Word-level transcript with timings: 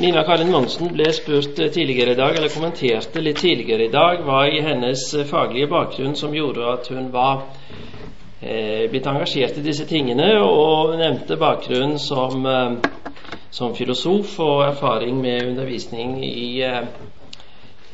Nina 0.00 0.22
Karin 0.24 0.48
Monsen 0.48 0.88
ble 0.96 1.10
spurt 1.12 1.58
tidligere 1.74 2.14
i 2.14 2.16
dag, 2.16 2.32
eller 2.32 2.48
kommenterte 2.48 3.20
litt 3.20 3.42
tidligere 3.42 3.84
i 3.84 3.92
dag, 3.92 4.22
hva 4.24 4.46
i 4.48 4.62
hennes 4.64 5.02
faglige 5.28 5.68
bakgrunn 5.68 6.14
som 6.16 6.32
gjorde 6.32 6.70
at 6.72 6.88
hun 6.88 7.10
var 7.12 7.42
eh, 8.40 8.86
blitt 8.88 9.08
engasjert 9.10 9.58
i 9.60 9.64
disse 9.66 9.84
tingene, 9.90 10.30
og 10.40 10.94
nevnte 10.96 11.36
bakgrunnen 11.36 11.98
som, 12.00 12.48
eh, 12.48 13.28
som 13.52 13.76
filosof 13.76 14.38
og 14.40 14.62
erfaring 14.70 15.20
med 15.20 15.50
undervisning 15.50 16.16
i, 16.24 16.62
eh, 16.64 16.80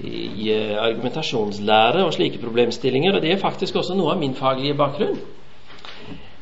i 0.06 0.52
eh, 0.54 0.76
argumentasjonslære 0.78 2.06
og 2.06 2.14
slike 2.14 2.38
problemstillinger. 2.38 3.18
Og 3.18 3.26
det 3.26 3.34
er 3.34 3.42
faktisk 3.42 3.82
også 3.82 3.98
noe 3.98 4.14
av 4.14 4.22
min 4.22 4.38
faglige 4.38 4.78
bakgrunn. 4.78 5.18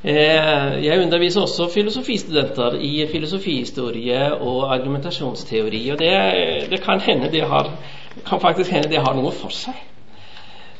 Eh, 0.05 0.84
jeg 0.84 1.00
underviser 1.00 1.41
også 1.41 1.71
filosofistudenter 1.73 2.75
i 2.77 3.07
filosofihistorie 3.09 4.34
og 4.34 4.75
argumentasjonsteori. 4.75 5.81
Og 5.90 5.99
det, 5.99 6.12
det 6.71 6.81
kan, 6.85 7.00
hende 7.00 7.31
det 7.32 7.40
har, 7.49 7.71
kan 8.26 8.40
faktisk 8.40 8.71
hende 8.71 8.90
det 8.93 9.00
har 9.00 9.17
noe 9.17 9.32
for 9.32 9.54
seg. 9.54 9.79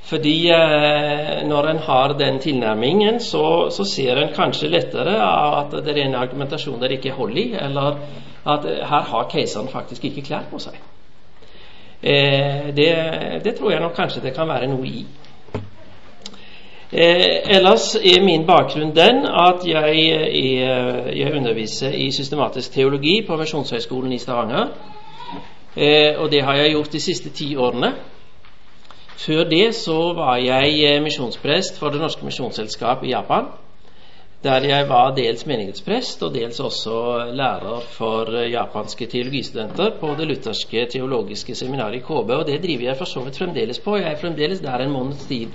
Fordi 0.05 0.51
eh, 0.53 1.41
når 1.49 1.71
en 1.71 1.81
har 1.87 2.13
den 2.21 2.39
tilnærmingen, 2.39 3.21
så, 3.21 3.71
så, 3.73 3.89
ser 3.89 4.21
en 4.21 4.35
kanskje 4.37 4.69
lettere 4.69 5.17
at 5.17 5.73
det 5.73 5.97
er 5.97 6.05
en 6.05 6.21
argumentasjon 6.21 6.81
der 6.83 6.93
ikke 6.99 7.17
hold 7.17 7.39
i, 7.41 7.55
eller 7.57 7.97
at 8.45 8.69
her 8.69 9.09
har 9.09 9.29
keiseren 9.33 9.73
faktisk 9.73 10.05
ikke 10.05 10.27
klær 10.29 10.45
på 10.51 10.61
seg. 10.61 10.77
Eh, 12.03 12.75
det, 12.77 12.93
det 13.45 13.57
tror 13.57 13.73
jeg 13.73 13.81
nok 13.81 13.97
kanskje 13.97 14.21
det 14.29 14.37
kan 14.37 14.53
være 14.53 14.69
noe 14.69 14.85
i. 14.85 15.07
Eh, 16.95 17.57
ellers 17.57 17.95
er 17.97 18.23
min 18.23 18.47
bakgrunn 18.47 18.93
den 18.95 19.25
at 19.27 19.65
jeg, 19.67 19.97
er, 20.09 21.09
jeg 21.11 21.33
underviser 21.35 21.91
i 21.91 22.13
systematisk 22.13 22.73
teologi 22.73 23.25
på 23.27 23.37
Misjonshøgskolen 23.37 24.13
i 24.13 24.19
Stavanger. 24.19 24.69
Eh, 25.77 26.15
og 26.19 26.31
det 26.31 26.45
har 26.45 26.55
jeg 26.55 26.71
gjort 26.71 26.93
de 26.93 27.01
siste 27.01 27.31
ti 27.31 27.57
årene. 27.57 27.95
Før 29.27 29.45
det 29.51 29.75
så 29.75 30.13
var 30.13 30.37
jeg 30.37 30.85
eh, 30.85 31.03
misjonsprest 31.03 31.79
for 31.79 31.91
Det 31.91 32.01
norske 32.01 32.25
misjonsselskap 32.25 33.03
i 33.05 33.11
Japan. 33.11 33.45
Der 34.45 34.61
jeg 34.69 34.89
var 34.91 35.15
dels 35.17 35.47
menighetsprest 35.49 36.23
og 36.27 36.35
dels 36.35 36.59
også 36.61 36.97
lærer 37.33 37.85
for 37.95 38.29
eh, 38.37 38.51
japanske 38.53 39.07
teologistudenter 39.09 39.95
på 40.01 40.11
Det 40.19 40.27
lutherske 40.29 40.83
teologiske 40.93 41.55
seminaret 41.57 41.97
i 41.97 42.03
KB. 42.05 42.35
Og 42.35 42.45
det 42.47 42.59
driver 42.63 42.85
jeg 42.91 42.99
for 42.99 43.09
så 43.09 43.23
vidt 43.25 43.39
fremdeles 43.41 43.81
på. 43.81 43.97
Jeg 43.97 44.11
er 44.13 44.21
fremdeles 44.21 44.61
der 44.61 44.85
en 44.85 44.93
måneds 44.93 45.25
tid 45.31 45.49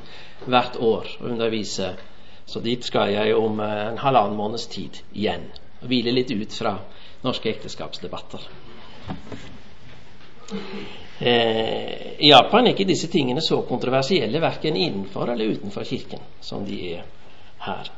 hvert 0.45 0.79
år 0.79 1.05
og 1.19 1.29
underviser. 1.29 2.01
Så 2.45 2.63
dit 2.65 2.85
skal 2.85 3.13
jeg 3.13 3.35
om 3.35 3.59
eh, 3.59 3.91
en 3.91 4.01
halvannen 4.01 4.37
måneds 4.37 4.65
tid 4.67 5.03
igjen. 5.13 5.45
Og 5.83 5.87
hvile 5.93 6.17
litt 6.17 6.33
ut 6.33 6.57
fra 6.57 6.73
norske 7.23 7.53
ekteskapsdebatter. 7.53 8.49
Eh, 11.21 12.17
I 12.17 12.33
Japan 12.33 12.65
er 12.65 12.73
ikke 12.73 12.89
disse 12.89 13.13
tingene 13.13 13.45
så 13.45 13.61
kontroversielle 13.69 14.41
verken 14.41 14.75
innenfor 14.75 15.29
eller 15.29 15.53
utenfor 15.53 15.85
Kirken 15.85 16.25
som 16.41 16.65
de 16.65 16.85
er 16.95 17.09
her. 17.69 17.97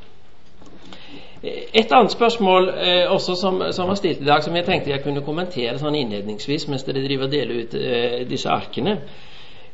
Eh, 1.44 1.64
et 1.74 1.92
annet 1.92 2.12
spørsmål 2.12 2.70
eh, 2.70 3.12
også 3.12 3.36
som, 3.36 3.64
som, 3.72 3.88
var 3.88 4.00
stilt 4.00 4.22
i 4.22 4.30
dag, 4.30 4.44
som 4.44 4.56
jeg 4.56 4.66
tenkte 4.66 4.92
jeg 4.94 5.04
kunne 5.04 5.26
kommentere 5.26 5.78
sånn 5.80 5.98
innledningsvis 6.00 6.68
mens 6.68 6.88
dere 6.88 7.04
driver 7.04 7.30
og 7.30 7.36
deler 7.36 7.66
ut 7.66 7.76
eh, 7.76 8.24
disse 8.30 8.50
arkene, 8.50 9.00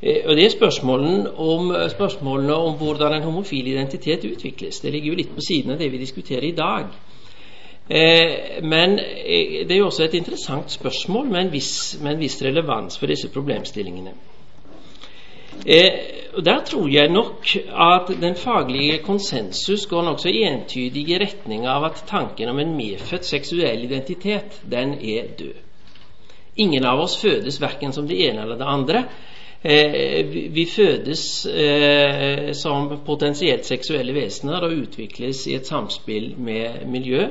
Eh, 0.01 0.21
og 0.25 0.35
Det 0.35 0.45
er 0.45 0.49
spørsmålene 0.49 1.39
om, 1.39 1.75
spørsmålene 1.89 2.53
om 2.53 2.73
hvordan 2.73 3.13
en 3.13 3.23
homofil 3.23 3.67
identitet 3.67 4.25
utvikles. 4.25 4.79
Det 4.79 4.91
ligger 4.91 5.07
jo 5.07 5.15
litt 5.17 5.35
på 5.35 5.41
siden 5.41 5.71
av 5.71 5.79
det 5.79 5.91
vi 5.91 5.97
diskuterer 5.97 6.43
i 6.43 6.51
dag. 6.51 6.85
Eh, 7.89 8.63
men 8.63 8.99
eh, 8.99 9.67
det 9.67 9.71
er 9.71 9.77
jo 9.77 9.85
også 9.85 10.03
et 10.03 10.13
interessant 10.13 10.71
spørsmål 10.71 11.25
med 11.25 11.41
en 11.41 11.51
viss, 11.51 11.99
med 12.01 12.11
en 12.11 12.19
viss 12.19 12.41
relevans 12.43 12.97
for 12.97 13.07
disse 13.07 13.29
problemstillingene. 13.29 14.11
og 15.65 16.26
Der 16.45 16.59
tror 16.65 16.87
jeg 16.87 17.09
nok 17.09 17.47
at 17.73 18.11
den 18.21 18.35
faglige 18.35 18.97
konsensus 19.01 19.87
går 19.89 20.03
nokså 20.05 20.29
entydig 20.29 21.07
i 21.09 21.17
retning 21.17 21.63
av 21.65 21.87
at 21.87 22.03
tanken 22.07 22.51
om 22.51 22.59
en 22.61 22.75
medfødt 22.77 23.25
seksuell 23.25 23.81
identitet, 23.87 24.59
den 24.69 24.93
er 25.01 25.31
død. 25.39 25.55
Ingen 26.61 26.85
av 26.85 27.01
oss 27.01 27.17
fødes 27.21 27.57
verken 27.61 27.93
som 27.93 28.05
det 28.09 28.19
ene 28.27 28.43
eller 28.45 28.59
det 28.61 28.69
andre. 28.69 29.03
Eh, 29.61 30.25
vi 30.53 30.65
fødes 30.69 31.45
eh, 31.49 32.51
som 32.53 32.91
potensielt 33.05 33.65
seksuelle 33.65 34.13
vesener 34.13 34.61
og 34.67 34.75
utvikles 34.83 35.47
i 35.49 35.55
et 35.57 35.65
samspill 35.65 36.35
med 36.37 36.85
miljø. 36.85 37.23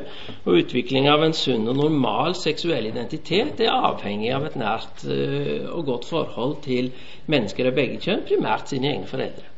Og 0.42 0.58
utvikling 0.64 1.06
av 1.06 1.22
en 1.22 1.36
sunn 1.36 1.68
og 1.70 1.78
normal 1.78 2.34
seksuell 2.34 2.88
identitet 2.90 3.62
er 3.62 3.70
avhengig 3.70 4.32
av 4.34 4.48
et 4.48 4.58
nært 4.58 5.06
eh, 5.06 5.68
og 5.70 5.86
godt 5.92 6.08
forhold 6.10 6.58
til 6.66 6.90
mennesker 7.30 7.70
av 7.70 7.78
begge 7.78 8.02
kjønn, 8.02 8.26
primært 8.26 8.74
sine 8.74 8.90
egne 8.90 9.06
foreldre. 9.06 9.52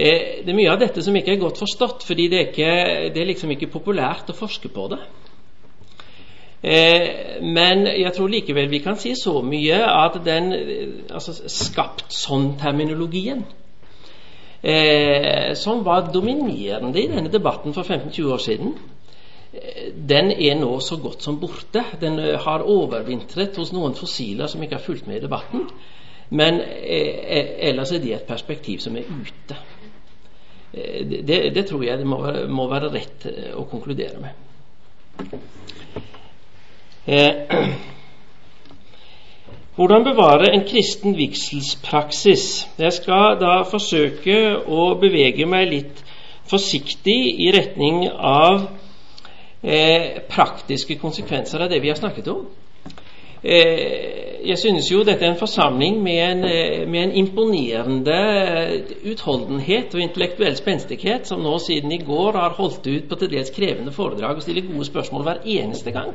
Det 0.00 0.46
er 0.48 0.56
mye 0.56 0.70
av 0.70 0.78
dette 0.80 1.02
som 1.04 1.16
ikke 1.18 1.34
er 1.34 1.40
godt 1.42 1.58
forstått, 1.60 2.04
fordi 2.06 2.28
det 2.30 2.38
er, 2.38 2.46
ikke, 2.48 2.74
det 3.12 3.20
er 3.20 3.26
liksom 3.28 3.50
ikke 3.52 3.68
populært 3.72 4.30
å 4.32 4.36
forske 4.38 4.70
på 4.72 4.86
det. 4.92 5.00
Eh, 6.62 7.40
men 7.42 7.86
jeg 7.88 8.12
tror 8.12 8.28
likevel 8.28 8.68
vi 8.68 8.82
kan 8.84 8.98
si 9.00 9.14
så 9.16 9.38
mye 9.40 9.78
at 9.80 10.18
den 10.26 10.52
altså, 11.08 11.32
skapt 11.48 12.12
sånn-terminologien, 12.12 13.46
eh, 14.60 15.54
som 15.56 15.84
var 15.84 16.10
dominerende 16.12 17.00
i 17.00 17.08
denne 17.08 17.32
debatten 17.32 17.72
for 17.72 17.82
15-20 17.82 18.32
år 18.32 18.42
siden, 18.44 18.74
eh, 19.54 19.88
den 19.94 20.32
er 20.36 20.60
nå 20.60 20.74
så 20.84 21.00
godt 21.00 21.24
som 21.24 21.40
borte. 21.40 21.84
Den 22.00 22.18
eh, 22.18 22.36
har 22.40 22.66
overvintret 22.68 23.56
hos 23.56 23.72
noen 23.72 23.96
fossiler 23.96 24.46
som 24.46 24.62
ikke 24.62 24.76
har 24.76 24.84
fulgt 24.84 25.08
med 25.08 25.16
i 25.16 25.24
debatten. 25.24 25.64
Men 26.30 26.60
eh, 26.60 27.56
ellers 27.70 27.92
er 27.92 28.04
det 28.04 28.14
et 28.14 28.28
perspektiv 28.28 28.84
som 28.84 28.96
er 28.96 29.08
ute. 29.08 29.56
Det, 30.70 31.54
det, 31.54 31.64
tror 31.66 31.82
jeg 31.82 31.98
det 31.98 32.06
må, 32.06 32.20
må 32.46 32.68
være 32.70 32.92
rett 32.94 33.24
å 33.58 33.64
konkludere 33.66 34.20
med. 34.22 35.40
Eh, 37.06 37.32
hvordan 39.76 40.04
bevare 40.04 40.52
en 40.52 40.66
kristen 40.68 41.16
vigselspraksis? 41.16 42.68
Jeg 42.78 42.92
skal 42.92 43.38
da 43.40 43.62
forsøke 43.64 44.36
å 44.68 44.94
bevege 45.00 45.46
meg 45.48 45.70
litt 45.70 46.02
forsiktig 46.50 47.18
i 47.40 47.48
retning 47.56 48.04
av 48.10 48.66
eh, 49.62 50.20
praktiske 50.28 50.98
konsekvenser 51.00 51.64
av 51.64 51.70
det 51.72 51.78
vi 51.80 51.88
har 51.88 51.96
snakket 51.96 52.28
om. 52.28 52.42
Eh, 53.40 54.44
jeg 54.44 54.58
synes 54.60 54.90
jo 54.90 55.00
dette 55.00 55.24
er 55.24 55.32
en 55.32 55.40
forsamling 55.40 56.02
med 56.04 56.20
en, 56.20 56.44
med 56.90 57.00
en, 57.06 57.14
imponerende 57.22 58.18
utholdenhet 59.08 59.96
og 59.96 60.04
intellektuell 60.04 60.58
spenstighet, 60.58 61.24
som 61.28 61.40
nå 61.40 61.54
siden 61.64 61.96
i 61.96 62.02
går 62.04 62.36
har 62.36 62.58
holdt 62.60 62.84
ut 62.90 63.08
på 63.08 63.20
til 63.20 63.32
dels 63.32 63.52
krevende 63.56 63.92
foredrag 63.96 64.36
og 64.36 64.44
stiller 64.44 64.68
gode 64.68 64.88
spørsmål 64.88 65.24
hver 65.28 65.42
eneste 65.56 65.96
gang. 65.96 66.12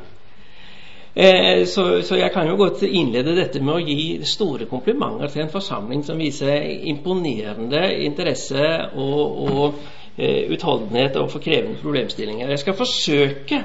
Eh, 1.18 1.66
så, 1.66 2.02
så, 2.02 2.16
jeg 2.16 2.32
kan 2.34 2.48
jo 2.48 2.58
godt 2.60 2.82
innlede 2.84 3.38
dette 3.38 3.62
med 3.64 3.78
å 3.78 3.84
gi 3.88 4.20
store 4.28 4.66
komplimenter 4.68 5.32
til 5.32 5.46
en 5.46 5.52
forsamling 5.54 6.02
som 6.04 6.20
viser 6.20 6.66
imponerende 6.92 7.86
interesse 8.04 8.66
og, 9.00 9.22
og 9.48 9.78
eh, 10.18 10.52
utholdenhet 10.52 11.16
overfor 11.16 11.40
krevende 11.46 11.80
problemstillinger. 11.80 12.52
Jeg 12.52 12.64
skal 12.66 12.76
forsøke 12.76 13.62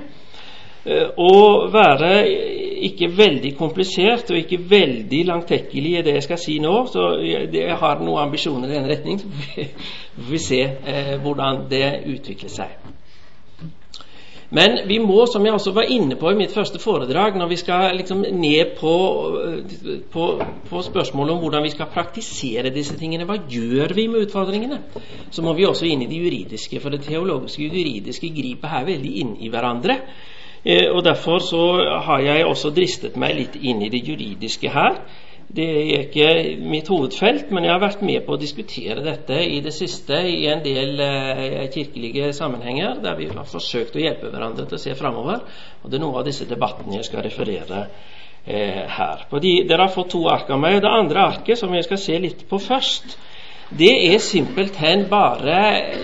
eh, 0.84 1.10
å 1.18 1.34
være 1.74 2.12
ikke 2.86 3.10
veldig 3.18 3.52
komplisert 3.58 4.30
og 4.30 4.38
ikke 4.38 4.62
veldig 4.70 5.24
langtekkelig 5.32 5.96
i 5.98 6.06
det 6.06 6.16
jeg 6.20 6.28
skal 6.28 6.42
si 6.44 6.60
nå. 6.62 6.76
Så 6.94 7.08
jeg, 7.26 7.50
jeg 7.58 7.82
har 7.82 7.98
noen 7.98 8.28
ambisjoner 8.28 8.70
i 8.70 8.78
den 8.78 8.88
retning, 8.94 9.18
så 9.18 9.34
får 10.22 10.30
vi 10.30 10.44
se 10.46 10.62
hvordan 11.26 11.64
det 11.74 11.86
utvikler 12.14 12.58
seg. 12.60 12.78
Men 14.50 14.80
vi 14.88 14.96
må, 14.98 15.22
som 15.30 15.44
jeg 15.46 15.54
også 15.54 15.70
var 15.76 15.90
inne 15.94 16.16
på 16.18 16.32
i 16.32 16.38
mitt 16.38 16.50
første 16.50 16.80
foredrag, 16.82 17.36
når 17.38 17.52
vi 17.52 17.58
skal 17.60 17.94
liksom 17.94 18.24
ned 18.34 18.72
på, 18.80 18.94
på, 20.10 20.24
på, 20.66 20.82
spørsmålet 20.82 21.36
om 21.36 21.44
hvordan 21.44 21.62
vi 21.62 21.70
skal 21.70 21.90
praktisere 21.92 22.72
disse 22.74 22.96
tingene, 22.98 23.28
hva 23.28 23.38
gjør 23.46 23.94
vi 23.94 24.08
med 24.10 24.26
utfordringene, 24.26 24.80
så 25.30 25.46
må 25.46 25.54
vi 25.54 25.68
også 25.68 25.86
inn 25.86 26.02
i 26.02 26.10
det 26.10 26.18
juridiske. 26.18 26.82
For 26.82 26.90
det 26.90 27.04
teologiske 27.06 27.62
og 27.62 27.78
juridiske 27.78 28.32
griper 28.34 28.74
her 28.74 28.90
veldig 28.90 29.14
inn 29.22 29.32
i 29.38 29.52
hverandre. 29.54 30.00
Eh, 30.64 30.90
og 30.90 31.04
Derfor 31.06 31.38
så 31.46 31.64
har 32.08 32.26
jeg 32.26 32.46
også 32.46 32.74
dristet 32.74 33.14
meg 33.16 33.38
litt 33.38 33.60
inn 33.62 33.86
i 33.86 33.92
det 33.92 34.02
juridiske 34.02 34.74
her. 34.74 34.98
Det 35.50 35.66
er 35.66 36.04
ikke 36.04 36.26
mitt 36.62 36.86
hovedfelt, 36.88 37.48
men 37.50 37.64
jeg 37.66 37.72
har 37.72 37.82
vært 37.82 38.04
med 38.06 38.22
på 38.22 38.36
å 38.36 38.38
diskutere 38.38 39.02
dette 39.02 39.34
i 39.42 39.58
det 39.64 39.72
siste 39.74 40.20
i 40.30 40.44
en 40.52 40.62
del 40.62 41.00
eh, 41.02 41.64
kirkelige 41.74 42.28
sammenhenger, 42.36 43.00
der 43.02 43.16
vi 43.18 43.26
har 43.32 43.48
forsøkt 43.50 43.98
å 43.98 44.04
hjelpe 44.04 44.30
hverandre 44.30 44.68
til 44.70 44.78
å 44.78 44.82
se 44.82 44.94
framover. 44.94 45.42
Og 45.82 45.90
det 45.90 45.98
er 45.98 46.04
noen 46.04 46.20
av 46.20 46.28
disse 46.28 46.46
debattene 46.46 47.00
jeg 47.00 47.08
skal 47.08 47.26
referere 47.26 47.80
eh, 48.46 48.84
her. 48.94 49.26
De, 49.42 49.56
dere 49.66 49.88
har 49.88 49.94
fått 49.94 50.12
to 50.14 50.22
ark 50.30 50.52
av 50.54 50.62
meg. 50.62 50.78
Det 50.84 50.94
andre 51.00 51.26
arket, 51.32 51.58
som 51.58 51.74
jeg 51.74 51.88
skal 51.88 52.02
se 52.04 52.20
litt 52.22 52.46
på 52.50 52.62
først, 52.62 53.18
det 53.74 53.90
er 54.06 54.22
simpelthen 54.22 55.04
bare 55.10 55.58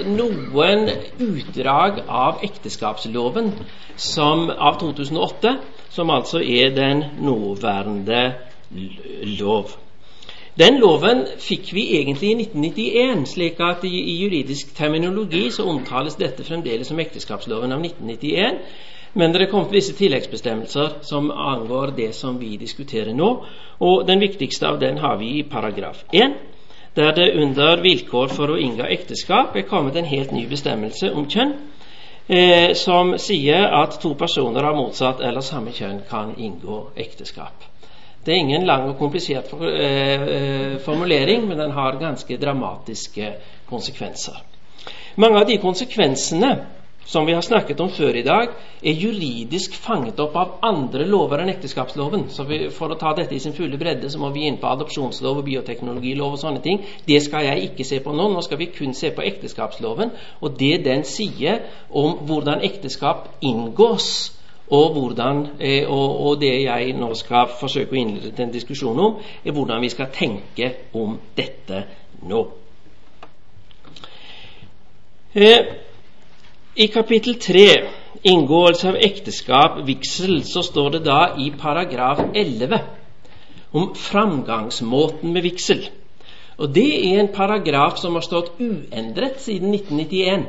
noen 0.06 0.90
utdrag 1.22 2.02
av 2.06 2.42
ekteskapsloven 2.46 3.54
som, 3.94 4.48
av 4.50 4.78
2008 4.82 5.54
som 5.90 6.10
altså 6.10 6.42
er 6.42 6.74
den 6.76 7.02
nåværende 7.22 8.20
lov. 9.38 9.76
Den 10.56 10.78
loven 10.80 11.26
fikk 11.36 11.68
vi 11.76 11.82
egentlig 11.98 12.30
i 12.30 12.36
1991, 12.46 13.26
slik 13.28 13.58
at 13.60 13.84
i, 13.84 13.92
i 13.92 14.14
juridisk 14.22 14.70
terminologi 14.76 15.50
så 15.52 15.66
omtales 15.68 16.16
dette 16.16 16.46
fremdeles 16.46 16.88
som 16.88 17.00
ekteskapsloven 17.02 17.76
av 17.76 17.84
1991. 17.84 18.62
Men 19.16 19.32
det 19.32 19.42
er 19.42 19.50
kommet 19.50 19.72
visse 19.72 19.92
tilleggsbestemmelser 19.96 20.98
som 21.04 21.28
angår 21.30 21.92
det 21.96 22.10
som 22.16 22.40
vi 22.40 22.56
diskuterer 22.60 23.12
nå. 23.16 23.30
Og 23.84 24.08
den 24.08 24.20
viktigste 24.20 24.68
av 24.68 24.80
den 24.80 24.98
har 25.04 25.20
vi 25.20 25.38
i 25.38 25.44
paragraf 25.44 26.02
1, 26.12 26.36
der 26.96 27.12
det 27.16 27.30
under 27.36 27.80
vilkår 27.84 28.32
for 28.32 28.52
å 28.52 28.58
inngå 28.60 28.88
ekteskap 28.88 29.56
er 29.56 29.68
kommet 29.68 29.96
en 29.96 30.08
helt 30.08 30.32
ny 30.32 30.46
bestemmelse 30.48 31.12
om 31.12 31.28
kjønn, 31.28 31.52
eh, 32.28 32.72
som 32.72 33.18
sier 33.20 33.68
at 33.82 34.00
to 34.00 34.14
personer 34.16 34.64
av 34.64 34.76
motsatt 34.76 35.20
eller 35.20 35.44
samme 35.44 35.72
kjønn 35.76 36.00
kan 36.08 36.32
inngå 36.36 36.86
ekteskap. 36.96 37.75
Det 38.26 38.34
er 38.34 38.42
ingen 38.42 38.66
lang 38.66 38.88
og 38.90 38.98
komplisert 38.98 39.46
for, 39.46 39.62
eh, 39.62 40.22
eh, 40.36 40.78
formulering, 40.82 41.46
men 41.46 41.58
den 41.58 41.70
har 41.70 42.00
ganske 42.00 42.36
dramatiske 42.36 43.34
konsekvenser. 43.68 44.42
Mange 45.16 45.38
av 45.38 45.46
de 45.46 45.58
konsekvensene 45.58 46.56
som 47.06 47.26
vi 47.26 47.32
har 47.32 47.42
snakket 47.42 47.80
om 47.80 47.88
før 47.88 48.16
i 48.16 48.22
dag, 48.26 48.48
er 48.82 48.92
juridisk 48.98 49.74
fanget 49.78 50.18
opp 50.20 50.34
av 50.36 50.56
andre 50.66 51.06
lover 51.06 51.38
enn 51.38 51.52
ekteskapsloven. 51.52 52.26
Så 52.34 52.44
vi, 52.48 52.58
For 52.74 52.90
å 52.90 52.98
ta 52.98 53.12
dette 53.14 53.34
i 53.34 53.38
sin 53.38 53.54
fulle 53.54 53.78
bredde 53.78 54.10
så 54.10 54.18
må 54.18 54.32
vi 54.34 54.48
inn 54.48 54.58
på 54.58 54.66
adopsjonslov 54.66 55.38
og 55.38 55.46
bioteknologilov 55.46 56.34
og 56.34 56.42
sånne 56.42 56.62
ting. 56.62 56.82
Det 57.06 57.22
skal 57.22 57.46
jeg 57.46 57.70
ikke 57.70 57.86
se 57.86 58.00
på 58.02 58.12
nå. 58.12 58.26
Nå 58.32 58.42
skal 58.42 58.58
vi 58.58 58.72
kun 58.74 58.94
se 58.94 59.12
på 59.14 59.22
ekteskapsloven 59.22 60.10
og 60.40 60.58
det 60.58 60.82
den 60.84 61.04
sier 61.04 61.62
om 61.90 62.18
hvordan 62.26 62.66
ekteskap 62.66 63.28
inngås 63.40 64.32
og, 64.70 64.92
hvordan, 64.92 65.46
eh, 65.60 65.84
og, 65.88 66.40
det 66.40 66.62
jeg 66.62 66.92
nå 66.98 67.12
skal 67.14 67.52
forsøke 67.60 67.94
å 67.94 67.98
innlede 68.00 68.42
en 68.42 68.52
diskusjon 68.52 68.98
om, 68.98 69.18
er 69.44 69.54
hvordan 69.54 69.82
vi 69.82 69.90
skal 69.92 70.10
tenke 70.14 70.72
om 70.94 71.18
dette 71.36 71.84
nå. 72.26 72.42
Eh, 75.36 75.70
I 76.76 76.86
kapittel 76.86 77.38
3, 77.40 77.68
inngåelse 78.26 78.88
av 78.88 78.98
ekteskap, 79.00 79.78
vigsel, 79.86 80.42
så 80.44 80.64
står 80.66 80.96
det 80.96 81.04
da 81.06 81.20
i 81.38 81.52
paragraf 81.54 82.24
11 82.34 82.82
om 83.72 83.92
framgangsmåten 83.94 85.32
med 85.32 85.42
vigsel. 85.42 85.86
Og 86.58 86.74
Det 86.74 86.88
er 87.12 87.20
en 87.20 87.28
paragraf 87.28 87.98
som 88.00 88.14
har 88.14 88.24
stått 88.24 88.56
uendret 88.58 89.40
siden 89.40 89.74
1991. 89.74 90.46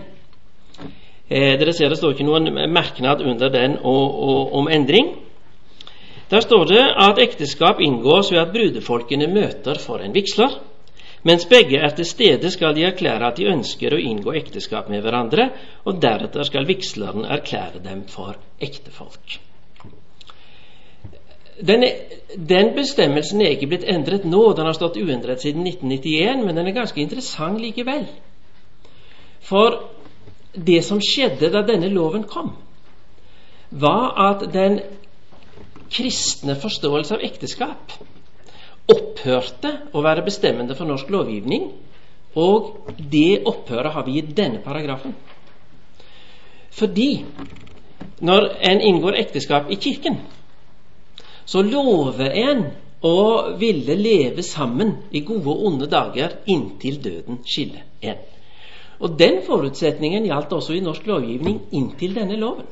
Eh, 1.29 1.57
dere 1.59 1.74
ser 1.75 1.91
det 1.91 2.00
står 2.00 2.15
ikke 2.15 2.27
noen 2.27 2.47
merknad 2.71 3.21
under 3.21 3.51
den 3.51 3.75
og, 3.83 4.19
og, 4.27 4.53
om 4.62 4.69
endring. 4.71 5.15
Der 6.31 6.44
står 6.44 6.65
det 6.71 6.83
at 7.07 7.19
ekteskap 7.24 7.81
inngås 7.83 8.31
ved 8.31 8.41
at 8.41 8.53
brudefolkene 8.56 9.27
møter 9.31 9.79
for 9.79 10.03
en 10.03 10.15
vigsler. 10.15 10.59
Mens 11.27 11.47
begge 11.50 11.79
er 11.83 11.91
til 11.95 12.06
stede, 12.06 12.51
skal 12.51 12.75
de 12.75 12.85
erklære 12.88 13.27
at 13.27 13.39
de 13.39 13.50
ønsker 13.51 13.95
å 13.95 14.00
inngå 14.00 14.35
ekteskap 14.38 14.88
med 14.91 15.01
hverandre, 15.03 15.50
og 15.83 16.00
deretter 16.03 16.47
skal 16.47 16.68
vigsleren 16.68 17.25
erklære 17.25 17.81
dem 17.83 18.06
for 18.12 18.38
ektefolk. 18.63 19.39
Den, 21.57 21.83
den, 22.38 22.71
bestemmelsen 22.75 23.41
er 23.41 23.56
ikke 23.56 23.71
blitt 23.71 23.88
endret 23.89 24.27
nå, 24.30 24.44
den 24.53 24.69
har 24.69 24.77
stått 24.77 25.00
uendret 25.01 25.41
siden 25.41 25.65
1991, 25.65 26.45
men 26.45 26.59
den 26.59 26.69
er 26.69 26.75
ganske 26.75 27.01
interessant 27.01 27.59
likevel. 27.63 28.06
For 29.41 29.80
det 30.53 30.81
som 30.85 31.01
skjedde 31.03 31.49
da 31.53 31.63
denne 31.65 31.89
loven 31.94 32.23
kom, 32.29 32.53
var 33.69 34.13
at 34.29 34.45
den 34.53 34.79
kristne 35.91 36.55
forståelse 36.59 37.17
av 37.17 37.25
ekteskap 37.25 37.97
opphørte 38.88 39.73
å 39.95 40.03
være 40.03 40.23
bestemmende 40.23 40.75
for 40.77 40.88
norsk 40.88 41.09
lovgivning, 41.11 41.71
og 42.38 42.91
det 43.11 43.44
opphøret 43.49 43.94
har 43.95 44.05
vi 44.07 44.19
i 44.19 44.25
denne 44.39 44.61
paragrafen. 44.63 45.15
Fordi 46.77 47.25
når 48.21 48.51
en 48.69 48.81
inngår 48.81 49.17
ekteskap 49.23 49.71
i 49.71 49.79
Kirken, 49.81 50.19
så 51.47 51.63
lover 51.63 52.31
en 52.31 52.63
å 53.05 53.55
ville 53.59 53.95
leve 53.95 54.44
sammen 54.44 54.95
i 55.11 55.21
gode 55.25 55.51
og 55.51 55.65
onde 55.69 55.89
dager 55.89 56.39
inntil 56.49 56.99
døden 57.03 57.41
skiller 57.45 57.85
en. 58.01 58.21
Og 58.99 59.19
Den 59.19 59.41
forutsetningen 59.45 60.25
gjaldt 60.25 60.53
også 60.53 60.73
i 60.73 60.81
norsk 60.81 61.05
lovgivning 61.07 61.61
inntil 61.71 62.15
denne 62.15 62.38
loven. 62.39 62.65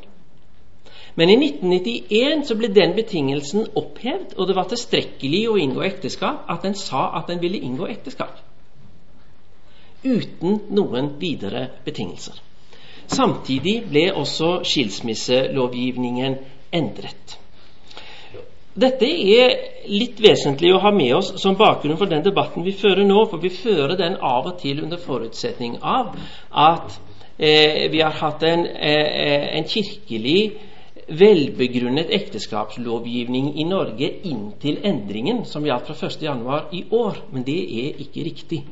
Men 1.16 1.30
i 1.30 1.36
1991 1.40 2.48
så 2.48 2.58
ble 2.60 2.72
den 2.76 2.96
betingelsen 2.98 3.68
opphevd, 3.76 4.34
og 4.38 4.48
det 4.48 4.56
var 4.58 4.68
tilstrekkelig 4.68 5.44
å 5.48 5.60
inngå 5.62 5.86
ekteskap 5.88 6.50
at 6.52 6.66
en 6.68 6.76
sa 6.76 7.06
at 7.20 7.30
en 7.32 7.40
ville 7.44 7.62
inngå 7.64 7.88
ekteskap. 7.88 8.42
Uten 10.04 10.60
noen 10.76 11.14
videre 11.22 11.70
betingelser. 11.86 12.36
Samtidig 13.08 13.78
ble 13.90 14.10
også 14.18 14.60
skilsmisselovgivningen 14.66 16.38
endret. 16.74 17.38
Dette 18.76 19.08
er 19.08 19.54
litt 19.88 20.20
vesentlig 20.20 20.74
å 20.76 20.82
ha 20.84 20.92
med 20.92 21.14
oss 21.16 21.30
som 21.40 21.56
bakgrunn 21.56 21.96
for 21.96 22.12
den 22.12 22.26
debatten 22.26 22.66
vi 22.66 22.74
fører 22.76 23.06
nå. 23.08 23.22
For 23.32 23.40
vi 23.40 23.54
fører 23.56 23.96
den 23.96 24.18
av 24.20 24.50
og 24.50 24.58
til 24.60 24.82
under 24.84 25.00
forutsetning 25.00 25.78
av 25.80 26.12
at 26.52 26.98
eh, 27.40 27.86
vi 27.94 28.02
har 28.04 28.18
hatt 28.20 28.44
en, 28.44 28.66
eh, 28.68 29.46
en 29.56 29.70
kirkelig 29.72 30.40
velbegrunnet 31.08 32.12
ekteskapslovgivning 32.18 33.54
i 33.62 33.64
Norge 33.70 34.10
inntil 34.28 34.82
endringen 34.84 35.44
som 35.48 35.64
gjaldt 35.64 35.94
fra 35.94 36.10
1.1. 36.10 36.76
i 36.76 36.84
år. 36.92 37.22
Men 37.32 37.48
det 37.48 37.60
er 37.62 38.04
ikke 38.04 38.28
riktig. 38.28 38.64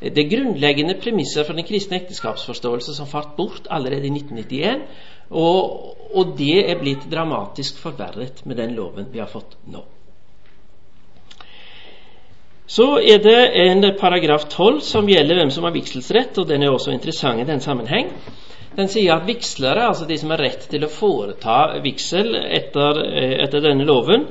Det 0.00 0.24
grunnleggende 0.30 0.96
premisser 1.00 1.44
for 1.44 1.56
den 1.56 1.68
kristne 1.68 2.00
ekteskapsforståelse 2.00 2.96
som 2.96 3.08
falt 3.08 3.36
bort 3.36 3.68
allerede 3.70 4.08
i 4.08 4.12
1991, 4.12 4.88
og, 5.30 5.96
og 6.14 6.36
det 6.38 6.64
er 6.70 6.80
blitt 6.80 7.08
dramatisk 7.10 7.80
forverret 7.82 8.44
med 8.44 8.60
den 8.60 8.74
loven 8.76 9.10
vi 9.12 9.22
har 9.22 9.30
fått 9.30 9.56
nå. 9.70 9.82
Så 12.66 12.86
er 12.98 13.20
det 13.20 13.40
en 13.60 13.84
paragraf 14.00 14.46
12 14.48 14.80
som 14.80 15.08
gjelder 15.08 15.36
hvem 15.36 15.50
som 15.52 15.66
har 15.66 15.74
vigselsrett, 15.74 16.38
og 16.40 16.48
den 16.48 16.64
er 16.64 16.72
også 16.72 16.94
interessant 16.94 17.42
i 17.42 17.48
den 17.48 17.60
sammenheng. 17.60 18.08
Den 18.74 18.88
sier 18.90 19.14
at 19.14 19.28
vigslere, 19.28 19.84
altså 19.86 20.08
de 20.08 20.16
som 20.18 20.32
har 20.32 20.40
rett 20.42 20.64
til 20.70 20.82
å 20.82 20.90
foreta 20.90 21.76
vigsel 21.84 22.32
etter, 22.34 23.02
eh, 23.04 23.36
etter 23.44 23.62
denne 23.62 23.86
loven, 23.86 24.26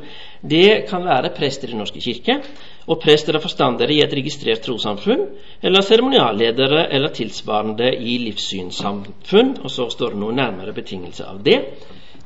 det 0.50 0.86
kan 0.90 1.06
være 1.06 1.32
prester 1.38 1.72
i 1.72 1.78
norske 1.78 2.02
kirke, 2.04 2.42
og 2.88 3.00
prester 3.00 3.36
og 3.38 3.42
forstandere 3.46 3.94
i 3.94 4.02
et 4.04 4.14
registrert 4.14 4.66
trossamfunn, 4.66 5.22
eller 5.64 5.82
seremonialledere 5.82 6.90
eller 6.94 7.14
tilsvarende 7.16 7.94
i 7.96 8.18
livssynssamfunn. 8.26 9.58
Og 9.64 9.72
så 9.72 9.88
står 9.90 10.16
det 10.16 10.20
noen 10.20 10.36
nærmere 10.36 10.76
betingelser 10.76 11.32
av 11.32 11.40
det. 11.46 11.62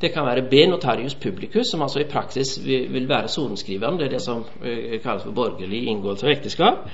Det 0.02 0.12
kan 0.14 0.26
være 0.26 0.46
B 0.50 0.66
notarius 0.70 1.16
publicus, 1.16 1.72
som 1.72 1.82
altså 1.82 2.00
i 2.00 2.10
praksis 2.10 2.58
vil 2.66 3.08
være 3.10 3.28
sorenskriveren. 3.28 3.98
Det 4.00 4.06
er 4.06 4.10
det 4.10 4.22
som 4.22 4.44
uh, 4.44 4.98
kalles 5.04 5.24
for 5.24 5.32
borgerlig 5.32 5.88
inngåelse 5.88 6.26
av 6.26 6.32
ekteskap. 6.32 6.90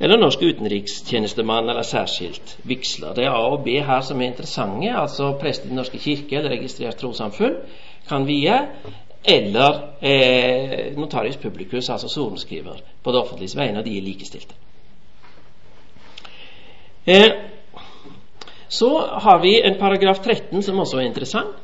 Eller 0.00 0.18
norsk 0.18 0.42
utenrikstjenestemann 0.42 1.70
eller 1.70 1.82
særskilt 1.86 2.56
vigsla. 2.66 3.12
Det 3.14 3.24
er 3.24 3.30
A 3.30 3.50
og 3.54 3.62
B 3.64 3.78
her 3.78 4.00
som 4.00 4.20
er 4.20 4.32
interessante. 4.32 4.90
Altså 4.90 5.36
prester 5.40 5.66
i 5.66 5.68
Den 5.68 5.76
norske 5.76 5.98
kirke 5.98 6.36
eller 6.36 6.50
registrert 6.50 6.98
trossamfunn 6.98 7.60
kan 8.08 8.26
vie 8.26 8.58
eller 9.24 9.80
eh, 10.00 10.96
notarius 10.96 11.36
publicus, 11.36 11.88
altså 11.90 12.08
sorenskriver 12.08 12.80
på 13.02 13.12
det 13.12 13.20
offentliges 13.20 13.56
vegne, 13.56 13.78
og 13.78 13.84
de 13.84 13.96
er 13.98 14.02
likestilte. 14.02 14.54
Eh, 17.06 17.30
så 18.68 18.98
har 18.98 19.38
vi 19.42 19.60
en 19.62 19.78
paragraf 19.80 20.18
13 20.18 20.62
som 20.62 20.78
også 20.78 20.98
er 20.98 21.08
interessant. 21.08 21.60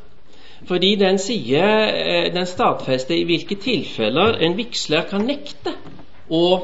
Fordi 0.69 0.95
den 1.01 1.19
sier, 1.19 1.65
eh, 1.89 2.33
den 2.35 2.47
stadfester 2.47 3.15
i 3.15 3.25
hvilke 3.25 3.57
tilfeller 3.57 4.37
en 4.45 4.57
vigsler 4.57 5.07
kan 5.09 5.25
nekte 5.25 5.73
å, 6.31 6.61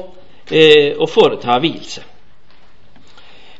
eh, 0.51 0.93
å 0.97 1.07
foreta 1.09 1.59
vielse. 1.59 2.03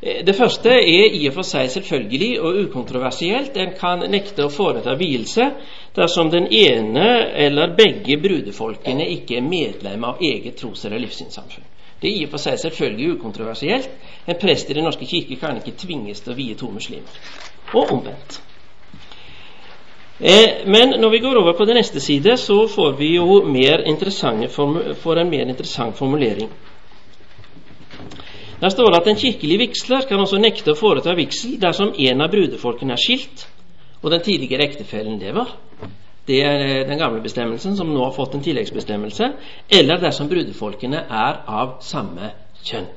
Eh, 0.00 0.24
det 0.24 0.36
første 0.36 0.70
er 0.70 1.14
i 1.14 1.24
og 1.28 1.34
for 1.34 1.46
seg 1.46 1.70
selvfølgelig 1.70 2.40
og 2.40 2.60
ukontroversielt. 2.64 3.56
En 3.56 3.74
kan 3.78 4.04
nekte 4.10 4.46
å 4.46 4.52
foreta 4.52 4.94
vielse 4.98 5.50
dersom 5.96 6.30
den 6.30 6.46
ene 6.54 7.08
eller 7.46 7.74
begge 7.78 8.20
brudefolkene 8.22 9.08
ikke 9.16 9.40
er 9.40 9.48
medlem 9.48 10.04
av 10.04 10.22
eget 10.22 10.56
tros- 10.60 10.84
eller 10.86 11.02
livssynssamfunn. 11.02 11.66
Det 12.00 12.10
er 12.10 12.20
i 12.20 12.26
og 12.26 12.30
for 12.30 12.38
seg 12.38 12.60
selvfølgelig 12.62 13.16
ukontroversielt. 13.16 13.90
En 14.26 14.38
prest 14.38 14.70
i 14.70 14.74
Den 14.74 14.84
norske 14.86 15.06
kirke 15.06 15.36
kan 15.40 15.56
ikke 15.58 15.78
tvinges 15.78 16.20
til 16.20 16.32
å 16.32 16.36
vie 16.36 16.54
to 16.54 16.70
muslimer. 16.70 17.18
Og 17.74 17.90
omvendt. 17.90 18.40
Eh, 20.20 20.66
men 20.66 20.94
når 21.00 21.10
vi 21.10 21.18
går 21.18 21.40
over 21.42 21.52
på 21.58 21.64
den 21.64 21.76
neste 21.78 22.00
side, 22.00 22.36
så 22.36 22.66
får 22.66 22.96
vi 22.98 23.14
jo 23.14 23.42
mer 23.46 23.82
for 25.02 25.18
en 25.18 25.30
mer 25.30 25.46
interessant 25.46 25.96
formulering. 25.96 26.50
Der 28.60 28.68
står 28.74 28.90
det 28.90 29.00
at 29.00 29.08
en 29.12 29.20
kirkelig 29.20 29.58
vigsler 29.58 30.06
kan 30.08 30.20
også 30.20 30.40
nekte 30.42 30.72
å 30.74 30.78
foreta 30.78 31.14
vigsel 31.14 31.58
dersom 31.62 31.92
en 31.94 32.24
av 32.24 32.32
brudefolkene 32.32 32.96
er 32.96 33.02
skilt 33.02 33.46
og 34.02 34.10
den 34.10 34.22
tidligere 34.22 34.66
ektefellen 34.66 35.18
lever. 35.18 35.54
det 36.28 36.42
er 36.44 36.84
den 36.84 36.98
gamle 36.98 37.22
bestemmelsen, 37.22 37.76
som 37.76 37.88
nå 37.88 38.02
har 38.04 38.12
fått 38.12 38.34
en 38.34 38.42
tilleggsbestemmelse, 38.44 39.30
eller 39.72 40.00
dersom 40.02 40.28
brudefolkene 40.28 41.00
er 41.08 41.38
av 41.48 41.78
samme 41.80 42.32
kjønn. 42.68 42.88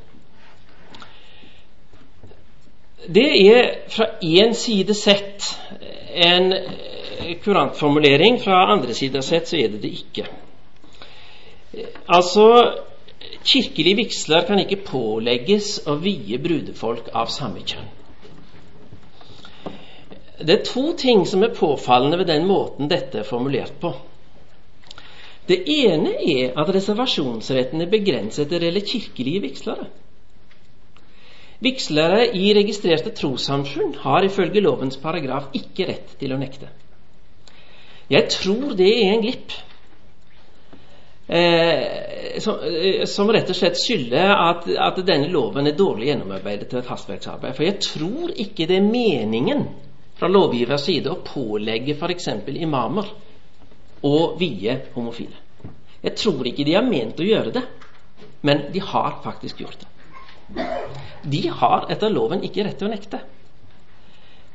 Det 3.07 3.29
er 3.55 3.69
fra 3.89 4.09
én 4.21 4.51
side 4.53 4.93
sett 4.93 5.47
en 6.11 6.51
kurantformulering, 7.43 8.41
fra 8.43 8.65
andre 8.73 8.93
side 8.93 9.23
sett 9.23 9.47
så 9.47 9.57
er 9.57 9.71
det 9.71 9.81
det 9.85 9.93
ikke. 10.01 10.27
Altså, 12.11 12.45
kirkelige 13.45 13.97
vigsler 14.03 14.45
kan 14.47 14.61
ikke 14.61 14.83
pålegges 14.85 15.79
å 15.89 15.97
vie 16.01 16.37
brudefolk 16.41 17.09
av 17.17 17.31
samme 17.33 17.63
kjønn. 17.65 17.89
Det 20.41 20.53
er 20.55 20.63
to 20.65 20.87
ting 20.97 21.25
som 21.29 21.43
er 21.45 21.53
påfallende 21.53 22.17
ved 22.21 22.31
den 22.31 22.47
måten 22.49 22.89
dette 22.89 23.21
er 23.21 23.27
formulert 23.27 23.75
på. 23.81 23.93
Det 25.49 25.59
ene 25.69 26.15
er 26.21 26.53
at 26.57 26.69
reservasjonsretten 26.73 27.81
er 27.83 27.89
begrenset 27.91 28.49
til 28.49 28.61
reelle 28.61 28.81
kirkelige 28.85 29.41
vigslere. 29.45 29.89
Vigslere 31.61 32.23
i 32.37 32.53
registrerte 32.57 33.13
trossamfunn 33.13 33.93
har 34.01 34.25
ifølge 34.25 34.63
lovens 34.65 34.97
paragraf 35.01 35.51
ikke 35.57 35.89
rett 35.91 36.15
til 36.21 36.33
å 36.33 36.39
nekte. 36.41 36.71
Jeg 38.09 38.29
tror 38.33 38.73
det 38.77 38.89
er 38.95 39.11
en 39.13 39.21
glipp 39.25 39.53
eh, 41.31 42.39
som, 42.39 42.59
eh, 42.59 43.05
som, 43.05 43.31
rett 43.31 43.49
og 43.49 43.55
slett 43.55 43.79
skylder 43.79 44.33
at, 44.35 44.67
at, 44.67 44.99
denne 45.07 45.29
loven 45.31 45.69
er 45.69 45.77
dårlig 45.77 46.09
gjennomarbeidet 46.09 46.69
til 46.71 46.81
et 46.81 46.91
hastverksarbeid. 46.91 47.55
For 47.55 47.67
jeg 47.67 47.79
tror 47.85 48.33
ikke 48.35 48.67
det 48.69 48.79
er 48.79 48.87
meningen 48.87 49.65
fra 50.19 50.29
lovgivers 50.31 50.85
side 50.89 51.11
å 51.11 51.21
pålegge 51.25 51.95
f.eks. 51.95 52.27
imamer 52.51 53.13
å 54.05 54.15
vie 54.37 54.75
homofile. 54.95 55.39
Jeg 56.01 56.17
tror 56.17 56.47
ikke 56.49 56.65
de 56.65 56.75
har 56.75 56.85
ment 56.85 57.19
å 57.21 57.27
gjøre 57.27 57.55
det, 57.55 57.63
men 58.41 58.67
de 58.73 58.81
har 58.83 59.19
faktisk 59.23 59.61
gjort 59.61 59.83
det. 59.83 59.89
De 61.31 61.45
har 61.47 61.85
etter 61.93 62.11
loven 62.11 62.41
ikke 62.43 62.65
rett 62.65 62.79
til 62.81 62.89
å 62.89 62.91
nekte. 62.91 63.21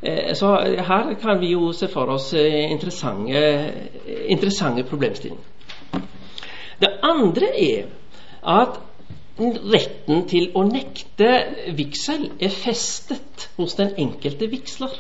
Eh, 0.02 0.34
så 0.36 0.50
her 0.60 1.12
kan 1.22 1.38
vi 1.40 1.54
jo 1.54 1.70
se 1.72 1.88
for 1.88 2.10
oss 2.18 2.32
interessante, 2.36 3.44
interessante 4.26 4.84
problemstillinger. 4.84 5.55
Det 6.80 6.92
andre 7.02 7.48
er 7.62 7.86
at 8.42 8.80
retten 9.38 10.24
til 10.30 10.50
å 10.56 10.64
nekte 10.68 11.30
vigsel 11.76 12.30
er 12.40 12.52
festet 12.52 13.48
hos 13.56 13.76
den 13.78 13.94
enkelte 14.00 14.48
vigsler 14.52 14.94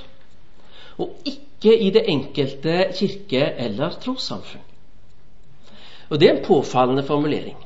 og 1.00 1.28
ikke 1.28 1.72
i 1.72 1.90
det 1.92 2.04
enkelte 2.08 2.76
kirke- 2.96 3.52
eller 3.66 3.96
trossamfunn. 4.00 4.64
Og 6.10 6.20
Det 6.20 6.28
er 6.28 6.36
en 6.36 6.44
påfallende 6.44 7.02
formulering. 7.02 7.56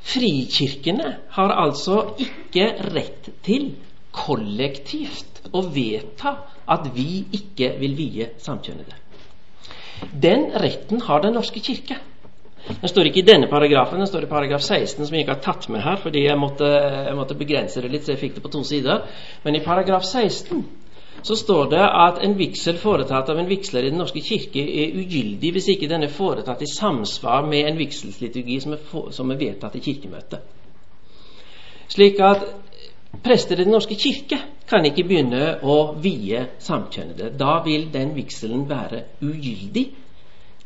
Frikirkene 0.00 1.16
har 1.30 1.52
altså 1.52 2.14
ikke 2.18 2.70
rett 2.94 3.28
til 3.44 3.74
kollektivt 4.12 5.42
å 5.52 5.62
vedta 5.62 6.32
at 6.68 6.88
vi 6.94 7.26
ikke 7.32 7.74
vil 7.80 7.96
vie 7.98 8.30
samkjønnede. 8.40 8.96
Den 10.22 10.50
retten 10.54 11.00
har 11.00 11.20
Den 11.20 11.34
norske 11.34 11.60
kirke. 11.60 11.98
Den 12.66 12.90
står 12.90 13.08
ikke 13.08 13.22
i 13.22 13.28
denne 13.28 13.48
paragrafen, 13.48 13.98
den 13.98 14.06
står 14.10 14.26
i 14.26 14.30
paragraf 14.30 14.60
16, 14.60 15.06
som 15.06 15.14
jeg 15.14 15.24
ikke 15.24 15.36
har 15.36 15.44
tatt 15.44 15.68
med 15.72 15.80
her 15.84 15.96
fordi 16.02 16.26
jeg 16.26 16.38
måtte, 16.38 16.66
jeg 17.06 17.16
måtte 17.16 17.36
begrense 17.38 17.80
det 17.82 17.92
litt, 17.92 18.04
så 18.04 18.12
jeg 18.12 18.22
fikk 18.24 18.36
det 18.36 18.44
på 18.44 18.52
to 18.52 18.64
sider. 18.66 19.06
Men 19.44 19.56
i 19.56 19.64
paragraf 19.64 20.04
16 20.04 20.66
så 21.22 21.36
står 21.36 21.70
det 21.72 21.82
at 21.82 22.20
en 22.22 22.36
vigsel 22.38 22.78
foretatt 22.78 23.30
av 23.32 23.38
en 23.40 23.48
vigsler 23.48 23.86
i 23.86 23.90
Den 23.90 23.98
norske 23.98 24.22
kirke 24.22 24.62
er 24.62 24.94
ugyldig 25.00 25.50
hvis 25.54 25.70
ikke 25.74 25.88
den 25.90 26.06
er 26.06 26.14
foretatt 26.14 26.62
i 26.62 26.70
samsvar 26.70 27.46
med 27.48 27.66
en 27.66 27.78
vigselsliturgi 27.80 28.60
som 28.62 28.76
er, 28.76 28.84
som 29.16 29.32
er 29.32 29.40
vedtatt 29.40 29.74
i 29.76 29.82
Kirkemøtet. 29.82 30.44
Slik 31.88 32.20
at 32.20 32.44
prester 33.24 33.58
i 33.58 33.64
Den 33.64 33.74
norske 33.74 33.96
kirke 33.98 34.38
kan 34.68 34.84
ikke 34.84 35.06
begynne 35.08 35.56
å 35.64 35.94
vie 35.98 36.44
samkjønnede. 36.62 37.32
Da 37.40 37.62
vil 37.64 37.88
den 37.92 38.12
vigselen 38.14 38.68
være 38.68 39.06
ugyldig 39.24 39.88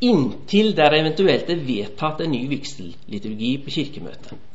inntil 0.03 0.73
der 0.77 0.95
eventuelt 0.99 1.51
er 1.51 1.61
vedtatt 1.67 2.23
en 2.25 2.33
ny 2.35 2.47
vigselliturgi 2.51 3.53
på 3.65 3.75
Kirkemøtet. 3.77 4.49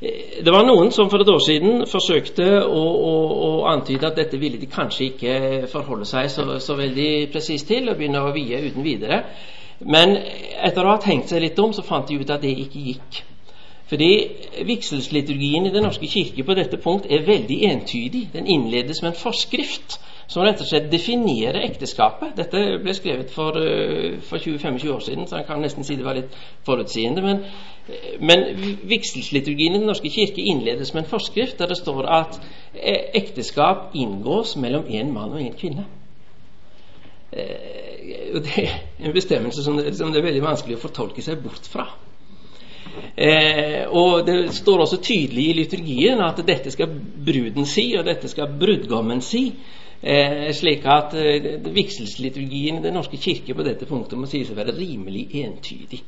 Det 0.00 0.52
var 0.52 0.66
noen 0.66 0.90
som 0.92 1.08
for 1.08 1.22
et 1.22 1.30
år 1.32 1.40
siden 1.40 1.86
forsøkte 1.88 2.46
å, 2.64 2.80
å, 2.80 3.12
å 3.46 3.50
antyde 3.70 4.10
at 4.10 4.18
dette 4.18 4.40
ville 4.40 4.60
de 4.60 4.68
kanskje 4.68 5.06
ikke 5.06 5.36
forholde 5.72 6.08
seg 6.08 6.28
så, 6.32 6.44
så 6.60 6.76
veldig 6.76 7.30
presist 7.32 7.68
til, 7.70 7.88
og 7.88 7.96
begynne 7.96 8.20
å 8.20 8.34
vie 8.36 8.60
uten 8.66 8.84
videre. 8.84 9.22
Men 9.80 10.18
etter 10.60 10.84
å 10.84 10.94
ha 10.94 11.00
tenkt 11.00 11.32
seg 11.32 11.40
litt 11.44 11.60
om, 11.60 11.72
så 11.72 11.84
fant 11.84 12.08
de 12.08 12.20
ut 12.20 12.32
at 12.32 12.44
det 12.44 12.52
ikke 12.66 12.84
gikk. 12.90 13.22
Fordi 13.90 14.10
Vigselsliturgien 14.66 15.66
i 15.66 15.72
Den 15.74 15.82
norske 15.82 16.06
kirke 16.06 16.44
på 16.46 16.54
dette 16.54 16.78
punkt 16.78 17.08
er 17.10 17.26
veldig 17.26 17.56
entydig. 17.72 18.28
Den 18.32 18.46
innledes 18.46 19.02
med 19.02 19.10
en 19.10 19.18
forskrift 19.18 19.96
som 20.30 20.44
rett 20.46 20.60
og 20.62 20.68
slett 20.68 20.86
definerer 20.92 21.64
ekteskapet. 21.64 22.36
Dette 22.38 22.60
ble 22.84 22.92
skrevet 22.94 23.32
for, 23.34 23.56
eh, 23.58 24.20
for 24.22 24.38
20-25 24.38 24.92
år 24.94 25.00
siden, 25.02 25.26
så 25.26 25.36
en 25.36 25.46
kan 25.48 25.58
nesten 25.58 25.84
si 25.84 25.96
det 25.96 26.04
var 26.04 26.14
litt 26.14 26.36
forutseende. 26.66 27.22
Men, 27.22 27.40
men 28.20 28.44
vigselsliturgien 28.92 29.74
i 29.74 29.78
Den 29.78 29.90
norske 29.90 30.10
kirke 30.10 30.42
innledes 30.42 30.94
med 30.94 31.02
en 31.02 31.10
forskrift 31.10 31.58
der 31.58 31.66
det 31.66 31.76
står 31.76 32.06
at 32.06 32.38
eh, 32.74 33.10
ekteskap 33.14 33.90
inngås 33.94 34.54
mellom 34.56 34.86
en 34.88 35.12
mann 35.12 35.32
og 35.32 35.42
en 35.42 35.58
kvinne. 35.58 35.86
Og 38.34 38.42
det 38.42 38.54
er 38.58 38.70
en 39.06 39.12
bestemmelse 39.12 39.64
som 39.64 39.76
det, 39.76 39.96
som 39.96 40.12
det 40.12 40.18
er 40.18 40.26
veldig 40.30 40.42
vanskelig 40.42 40.78
å 40.78 40.82
fortolke 40.86 41.22
seg 41.22 41.42
bort 41.42 41.66
fra. 41.66 41.88
Eh, 43.16 43.84
og 43.88 44.26
Det 44.26 44.54
står 44.54 44.84
også 44.84 45.00
tydelig 45.02 45.48
i 45.48 45.58
liturgien 45.60 46.20
at 46.24 46.40
dette 46.46 46.70
skal 46.70 46.88
bruden 47.26 47.66
si, 47.66 47.92
og 47.98 48.06
dette 48.06 48.28
skal 48.28 48.52
brudgommen 48.60 49.20
si. 49.24 49.44
Eh, 50.00 50.48
slik 50.56 50.86
at 50.88 51.14
eh, 51.14 51.60
vigselsliturgien 51.60 52.78
i 52.78 52.82
Den 52.82 52.94
norske 52.96 53.20
kirke 53.20 53.54
på 53.54 53.66
dette 53.66 53.86
punktet 53.86 54.18
må 54.18 54.28
sies 54.30 54.48
å 54.48 54.56
være 54.56 54.76
rimelig 54.78 55.26
entydig. 55.42 56.00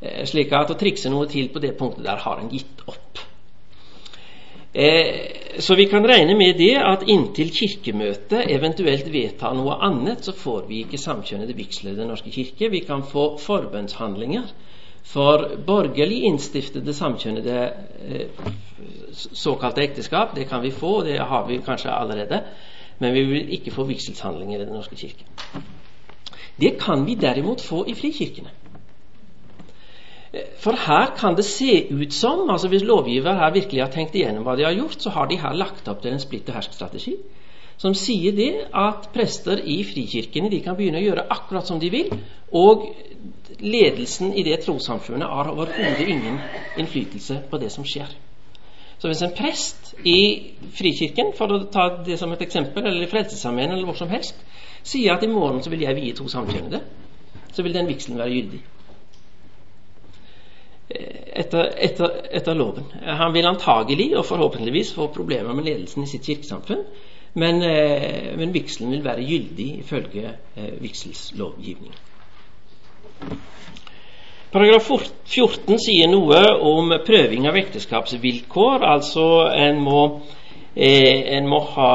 Eh, 0.00 0.22
slik 0.30 0.52
at 0.54 0.70
å 0.70 0.78
trikse 0.78 1.10
noe 1.10 1.26
til 1.30 1.48
på 1.50 1.62
det 1.62 1.74
punktet 1.78 2.06
der 2.06 2.22
har 2.22 2.38
en 2.38 2.52
gitt 2.52 2.84
opp. 2.86 3.24
Eh, 4.74 5.58
så 5.58 5.74
vi 5.78 5.86
kan 5.86 6.06
regne 6.06 6.34
med 6.34 6.58
det 6.58 6.76
at 6.78 7.04
inntil 7.10 7.50
Kirkemøtet 7.54 8.50
eventuelt 8.50 9.06
vedtar 9.12 9.54
noe 9.54 9.76
annet, 9.86 10.24
så 10.26 10.34
får 10.34 10.64
vi 10.70 10.80
ikke 10.82 10.98
samkjønnede 10.98 11.54
vigsler 11.54 11.94
i 11.94 11.98
Den 12.00 12.10
norske 12.10 12.30
kirke. 12.34 12.70
Vi 12.70 12.80
kan 12.86 13.02
få 13.06 13.36
forbønnshandlinger 13.38 14.50
for 15.04 15.50
borgerlig 15.66 16.22
innstiftede 16.30 16.94
samkjønnede 16.96 17.58
eh, 18.08 18.52
såkalte 19.12 19.84
ekteskap. 19.84 20.36
Det 20.36 20.48
kan 20.48 20.62
vi 20.62 20.70
få, 20.74 21.02
det 21.06 21.18
har 21.20 21.46
vi 21.48 21.60
kanskje 21.64 21.92
allerede 21.92 22.42
men 22.98 23.14
vi 23.14 23.22
vil 23.28 23.54
ikke 23.56 23.72
få 23.74 23.86
vigselshandlinger 23.88 24.60
i 24.60 24.66
Den 24.66 24.76
norske 24.76 24.96
kirke. 24.96 25.26
Det 26.60 26.76
kan 26.78 27.06
vi 27.06 27.16
derimot 27.18 27.62
få 27.62 27.84
i 27.90 27.94
frikirkene. 27.98 28.52
For 30.58 30.74
her 30.86 31.12
kan 31.18 31.36
det 31.38 31.44
se 31.46 31.86
ut 31.94 32.12
som 32.12 32.50
altså 32.50 32.68
Hvis 32.68 32.82
lovgiver 32.82 33.36
her 33.38 33.52
virkelig 33.52 33.82
har 33.82 33.90
tenkt 33.90 34.14
igjennom 34.14 34.42
hva 34.42 34.56
de 34.56 34.64
har 34.66 34.74
gjort, 34.74 34.98
så 34.98 35.10
har 35.10 35.26
de 35.30 35.38
her 35.38 35.54
lagt 35.54 35.88
opp 35.88 36.02
til 36.02 36.12
en 36.12 36.22
splitt 36.22 36.48
og 36.48 36.58
hersk-strategi 36.58 37.16
som 37.76 37.94
sier 37.98 38.30
det 38.32 38.68
at 38.70 39.08
prester 39.10 39.58
i 39.58 39.80
frikirkene 39.82 40.46
de 40.50 40.60
kan 40.62 40.76
begynne 40.78 41.00
å 41.00 41.02
gjøre 41.02 41.24
akkurat 41.34 41.66
som 41.66 41.80
de 41.82 41.88
vil, 41.90 42.12
og 42.54 42.84
ledelsen 43.60 44.34
i 44.34 44.42
det 44.46 44.60
trossamfunnet 44.64 45.28
har 45.28 45.50
overhodet 45.52 46.08
ingen 46.08 46.38
innflytelse 46.78 47.42
på 47.50 47.58
det 47.62 47.70
som 47.72 47.86
skjer. 47.86 48.10
Så 48.98 49.10
hvis 49.10 49.22
en 49.22 49.34
prest 49.36 49.94
i 50.06 50.18
Frikirken, 50.78 51.32
for 51.36 51.52
å 51.52 51.64
ta 51.72 51.88
det 52.06 52.16
som 52.20 52.32
et 52.32 52.44
eksempel, 52.46 52.86
eller 52.86 53.04
i 53.04 53.10
Frelsesarmeen 53.10 53.74
eller 53.74 53.84
hvor 53.88 53.98
som 53.98 54.08
helst, 54.08 54.38
sier 54.84 55.16
at 55.16 55.24
i 55.24 55.28
morgen 55.28 55.62
så 55.64 55.72
vil 55.72 55.84
jeg 55.84 55.98
vie 55.98 56.14
to 56.16 56.28
samkjønnede, 56.30 56.80
så 57.52 57.64
vil 57.66 57.74
den 57.74 57.90
vigselen 57.90 58.20
være 58.20 58.32
gyldig. 58.32 58.62
Etter, 61.34 61.70
etter, 61.82 62.16
etter, 62.30 62.56
loven. 62.56 62.86
Han 63.02 63.32
vil 63.34 63.48
antagelig 63.48 64.10
og 64.18 64.26
forhåpentligvis 64.28 64.94
få 64.94 65.08
problemer 65.12 65.56
med 65.56 65.66
ledelsen 65.66 66.04
i 66.04 66.10
sitt 66.10 66.26
kirkesamfunn, 66.28 66.84
men, 67.34 67.62
eh, 67.66 68.32
men 68.38 68.54
vigselen 68.54 68.92
vil 68.94 69.04
være 69.04 69.24
gyldig 69.26 69.70
ifølge 69.80 70.36
eh, 70.56 70.74
vigselslovgivningen. 70.80 72.13
Paragraf 74.54 74.86
14 75.26 75.80
sier 75.82 76.06
noe 76.06 76.40
om 76.62 76.92
prøving 77.02 77.48
av 77.50 77.56
ekteskapsvilkår. 77.58 78.84
Altså 78.86 79.24
en 79.50 79.80
må, 79.82 80.02
eh, 80.76 81.24
en 81.34 81.48
må 81.50 81.58
ha 81.74 81.94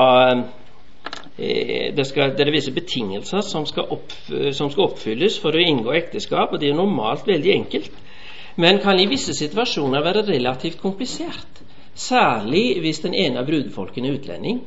eh, 1.38 1.94
det, 1.96 2.06
skal, 2.10 2.34
det, 2.36 2.44
er 2.44 2.52
visse 2.52 2.76
betingelser 2.76 3.46
som 3.48 3.64
skal, 3.70 3.88
opp, 3.96 4.12
som 4.28 4.68
skal, 4.74 4.90
oppfylles 4.90 5.40
for 5.40 5.56
å 5.56 5.64
inngå 5.64 5.96
ekteskap, 6.02 6.52
og 6.52 6.60
det 6.60 6.74
er 6.74 6.76
normalt 6.82 7.24
veldig 7.32 7.56
enkelt, 7.56 7.96
men 8.60 8.82
kan 8.84 9.00
i 9.00 9.08
visse 9.08 9.32
situasjoner 9.38 10.04
være 10.04 10.28
relativt 10.28 10.82
komplisert. 10.84 11.64
Særlig 11.96 12.80
hvis 12.84 13.00
den 13.08 13.16
ene 13.16 13.40
av 13.40 13.48
brudefolkene 13.48 14.12
er 14.12 14.20
utlending, 14.20 14.60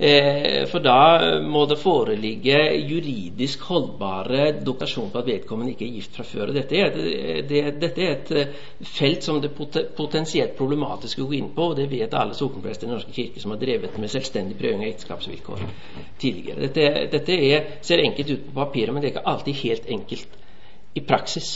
for 0.00 0.80
da 0.80 1.40
må 1.44 1.66
det 1.68 1.76
foreligge 1.76 2.56
juridisk 2.88 3.66
holdbare 3.68 4.46
dokumentasjon 4.64 5.10
på 5.12 5.18
at 5.20 5.26
vedkommende 5.26 5.74
ikke 5.74 5.84
er 5.84 5.96
gift 5.98 6.14
fra 6.16 6.24
før. 6.24 6.52
Dette 6.56 6.76
er, 6.80 6.94
det, 7.48 7.60
dette 7.82 8.00
er 8.06 8.14
et 8.14 8.30
eh, 8.32 8.54
felt 8.80 9.26
som 9.26 9.42
det 9.42 9.50
er 9.52 9.82
potensielt 9.96 10.54
problematisk 10.56 11.20
å 11.20 11.26
gå 11.28 11.36
inn 11.36 11.50
på, 11.52 11.66
og 11.70 11.76
det 11.76 11.90
vet 11.90 12.16
alle 12.16 12.32
sokneprester 12.38 12.86
i 12.86 12.88
Den 12.88 12.96
norske 12.96 13.12
kirke 13.12 13.42
som 13.42 13.52
har 13.52 13.60
drevet 13.60 13.98
med 14.00 14.12
selvstendig 14.12 14.56
prøving 14.56 14.86
av 14.86 14.88
ekteskapsvilkår 14.88 15.66
tidligere. 16.22 16.60
Dette, 16.64 17.04
dette 17.18 17.36
er, 17.50 17.68
ser 17.84 18.04
enkelt 18.06 18.32
ut 18.32 18.46
på 18.48 18.56
papiret, 18.56 18.94
men 18.94 19.02
det 19.02 19.10
er 19.10 19.14
ikke 19.18 19.34
alltid 19.34 19.60
helt 19.60 19.92
enkelt 19.98 20.40
i 20.96 21.04
praksis. 21.04 21.50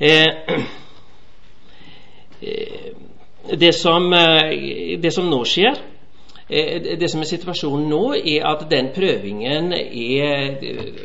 Eh, 0.00 0.26
eh 2.42 2.90
det, 3.56 3.70
som, 3.72 4.04
det 5.00 5.10
som 5.14 5.30
nå 5.32 5.38
skjer, 5.48 5.78
Eh, 5.80 5.89
det 6.50 7.10
som 7.10 7.22
er 7.22 7.28
situasjonen 7.30 7.86
nå, 7.90 8.02
er 8.18 8.46
at 8.48 8.64
den 8.70 8.88
prøvingen 8.94 9.72
er, 9.72 10.56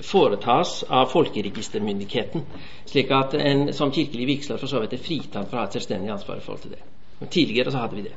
foretas 0.02 0.80
av 0.90 1.12
folkeregistermyndigheten. 1.12 2.46
Slik 2.90 3.14
at 3.14 3.36
en 3.38 3.68
som 3.74 3.94
kirkelig 3.94 4.26
vigsler 4.28 4.58
for 4.58 4.72
så 4.72 4.82
vidt 4.82 4.98
er 4.98 5.04
fritatt 5.06 5.52
fra 5.52 5.60
å 5.60 5.64
ha 5.64 5.68
et 5.70 5.78
selvstendig 5.78 6.14
ansvar 6.16 6.40
i 6.40 6.46
forhold 6.46 6.66
til 6.66 6.74
det. 6.74 6.82
Men 7.20 7.30
tidligere 7.30 7.72
så 7.72 7.84
hadde 7.84 8.00
vi 8.00 8.08
det. 8.08 8.16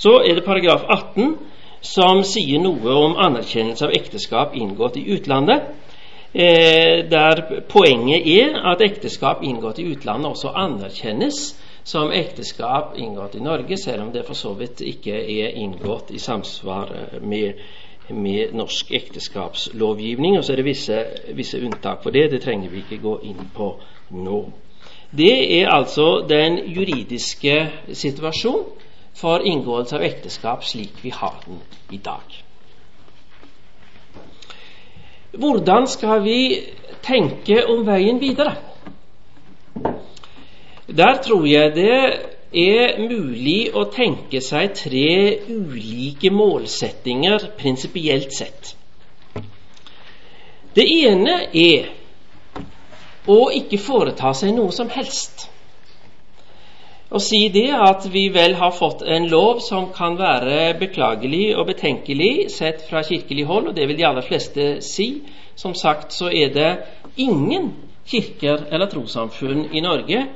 Så 0.00 0.18
er 0.24 0.34
det 0.34 0.44
paragraf 0.44 0.82
18 0.88 1.36
som 1.80 2.24
sier 2.26 2.60
noe 2.60 2.92
om 2.92 3.16
anerkjennelse 3.20 3.86
av 3.86 3.94
ekteskap 3.96 4.56
inngått 4.56 4.98
i 5.00 5.06
utlandet. 5.14 5.70
Eh, 6.32 7.06
der 7.10 7.40
poenget 7.68 8.26
er 8.26 8.58
at 8.70 8.82
ekteskap 8.84 9.42
inngått 9.42 9.80
i 9.82 9.88
utlandet 9.90 10.30
også 10.30 10.52
anerkjennes 10.54 11.40
som 11.84 12.12
ekteskap 12.12 12.96
inngått 12.98 13.34
i 13.34 13.40
Norge, 13.40 13.76
selv 13.76 14.02
om 14.02 14.12
det 14.12 14.26
for 14.26 14.34
så 14.38 14.54
vidt 14.54 14.80
ikke 14.84 15.14
er 15.16 15.56
inngått 15.56 16.10
i 16.10 16.18
samsvar 16.18 16.92
med, 17.20 17.60
med 18.08 18.54
norsk 18.54 18.92
ekteskapslovgivning. 18.92 20.38
Og 20.38 20.44
så 20.44 20.52
er 20.52 20.60
det 20.60 20.68
visse, 20.68 20.98
visse 21.34 21.60
unntak 21.60 22.02
for 22.02 22.14
det. 22.14 22.30
Det 22.30 22.42
trenger 22.44 22.70
vi 22.70 22.84
ikke 22.84 23.02
gå 23.02 23.16
inn 23.30 23.48
på 23.54 23.72
nå. 24.10 24.42
Det 25.10 25.32
er 25.60 25.72
altså 25.72 26.20
den 26.28 26.60
juridiske 26.70 27.56
situasjon 27.92 28.68
for 29.14 29.42
inngåelse 29.44 29.96
av 29.98 30.04
ekteskap 30.06 30.64
slik 30.64 31.02
vi 31.02 31.10
har 31.10 31.40
den 31.46 31.58
i 31.90 31.98
dag. 31.98 32.38
Hvordan 35.30 35.86
skal 35.86 36.22
vi 36.24 36.40
tenke 37.02 37.64
om 37.70 37.84
veien 37.86 38.20
videre? 38.20 38.56
Der 40.96 41.22
tror 41.22 41.46
jeg 41.46 41.74
det 41.74 41.98
er 42.50 42.96
mulig 42.98 43.70
å 43.78 43.84
tenke 43.94 44.40
seg 44.42 44.72
tre 44.74 45.10
ulike 45.46 46.32
målsettinger 46.34 47.52
prinsipielt 47.60 48.34
sett. 48.34 48.72
Det 50.74 50.86
ene 50.86 51.36
er 51.54 51.92
å 53.30 53.38
ikke 53.54 53.78
foreta 53.78 54.32
seg 54.34 54.56
noe 54.56 54.74
som 54.74 54.90
helst. 54.90 55.46
Å 57.10 57.22
si 57.22 57.44
det 57.54 57.68
at 57.74 58.06
vi 58.10 58.28
vel 58.34 58.56
har 58.58 58.74
fått 58.74 59.02
en 59.02 59.30
lov 59.30 59.62
som 59.62 59.88
kan 59.94 60.18
være 60.18 60.74
beklagelig 60.78 61.52
og 61.54 61.68
betenkelig 61.70 62.50
sett 62.54 62.82
fra 62.90 63.02
kirkelig 63.06 63.46
hold, 63.46 63.70
og 63.70 63.78
det 63.78 63.86
vil 63.86 63.98
de 63.98 64.06
aller 64.10 64.26
fleste 64.26 64.68
si. 64.82 65.22
Som 65.54 65.74
sagt 65.74 66.14
så 66.14 66.30
er 66.30 66.54
det 66.54 66.70
ingen 67.18 67.74
kirker 68.10 68.66
eller 68.70 68.90
trossamfunn 68.90 69.68
i 69.74 69.82
Norge 69.86 70.26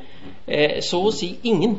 så 0.84 1.00
å 1.08 1.12
si 1.14 1.30
ingen 1.48 1.78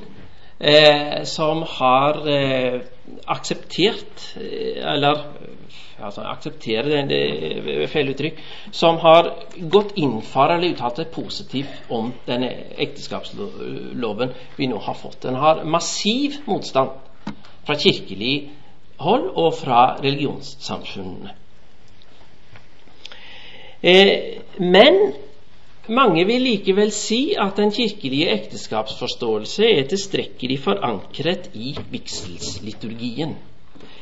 eh, 0.59 1.23
som 1.23 1.63
har 1.67 2.27
eh, 2.29 2.81
akseptert 3.25 4.35
Eller 4.35 5.23
altså 5.99 6.25
akseptere 6.27 7.03
det, 7.07 7.19
er 7.83 7.87
feil 7.91 8.11
uttrykk 8.11 8.41
Som 8.71 8.99
har 9.03 9.31
gått 9.71 9.95
inn 10.01 10.19
for 10.25 10.51
eller 10.51 10.73
uttalt 10.73 11.01
seg 11.01 11.11
positivt 11.13 11.91
om 11.93 12.11
denne 12.27 12.51
ekteskapsloven 12.85 14.33
vi 14.57 14.67
nå 14.67 14.81
har 14.83 14.97
fått. 14.99 15.21
Den 15.23 15.39
har 15.39 15.63
massiv 15.63 16.41
motstand 16.49 16.91
fra 17.65 17.77
kirkelig 17.79 18.35
hold 19.01 19.29
og 19.35 19.53
fra 19.57 19.95
religionssamfunnene. 20.03 21.33
Eh, 23.85 24.41
men 24.59 25.13
mange 25.89 26.25
vil 26.25 26.41
likevel 26.41 26.91
si 26.93 27.35
at 27.39 27.57
den 27.59 27.71
kirkelige 27.73 28.31
ekteskapsforståelse 28.33 29.67
er 29.69 29.89
tilstrekkelig 29.89 30.59
forankret 30.63 31.49
i 31.53 31.75
vigselsliturgien. 31.91 33.35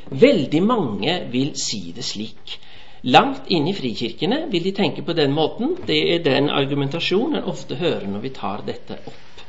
Veldig 0.09 0.61
mange 0.63 1.17
vil 1.31 1.53
si 1.59 1.91
det 1.95 2.05
slik. 2.05 2.57
Langt 3.03 3.49
inn 3.51 3.67
i 3.67 3.75
frikirkene 3.75 4.45
vil 4.51 4.63
de 4.63 4.71
tenke 4.75 5.03
på 5.03 5.15
den 5.17 5.33
måten. 5.35 5.75
Det 5.87 5.99
er 6.13 6.23
den 6.23 6.49
argumentasjonen 6.49 7.41
en 7.41 7.49
ofte 7.51 7.75
hører 7.75 8.07
når 8.07 8.23
vi 8.23 8.31
tar 8.37 8.63
dette 8.67 8.99
opp. 9.03 9.43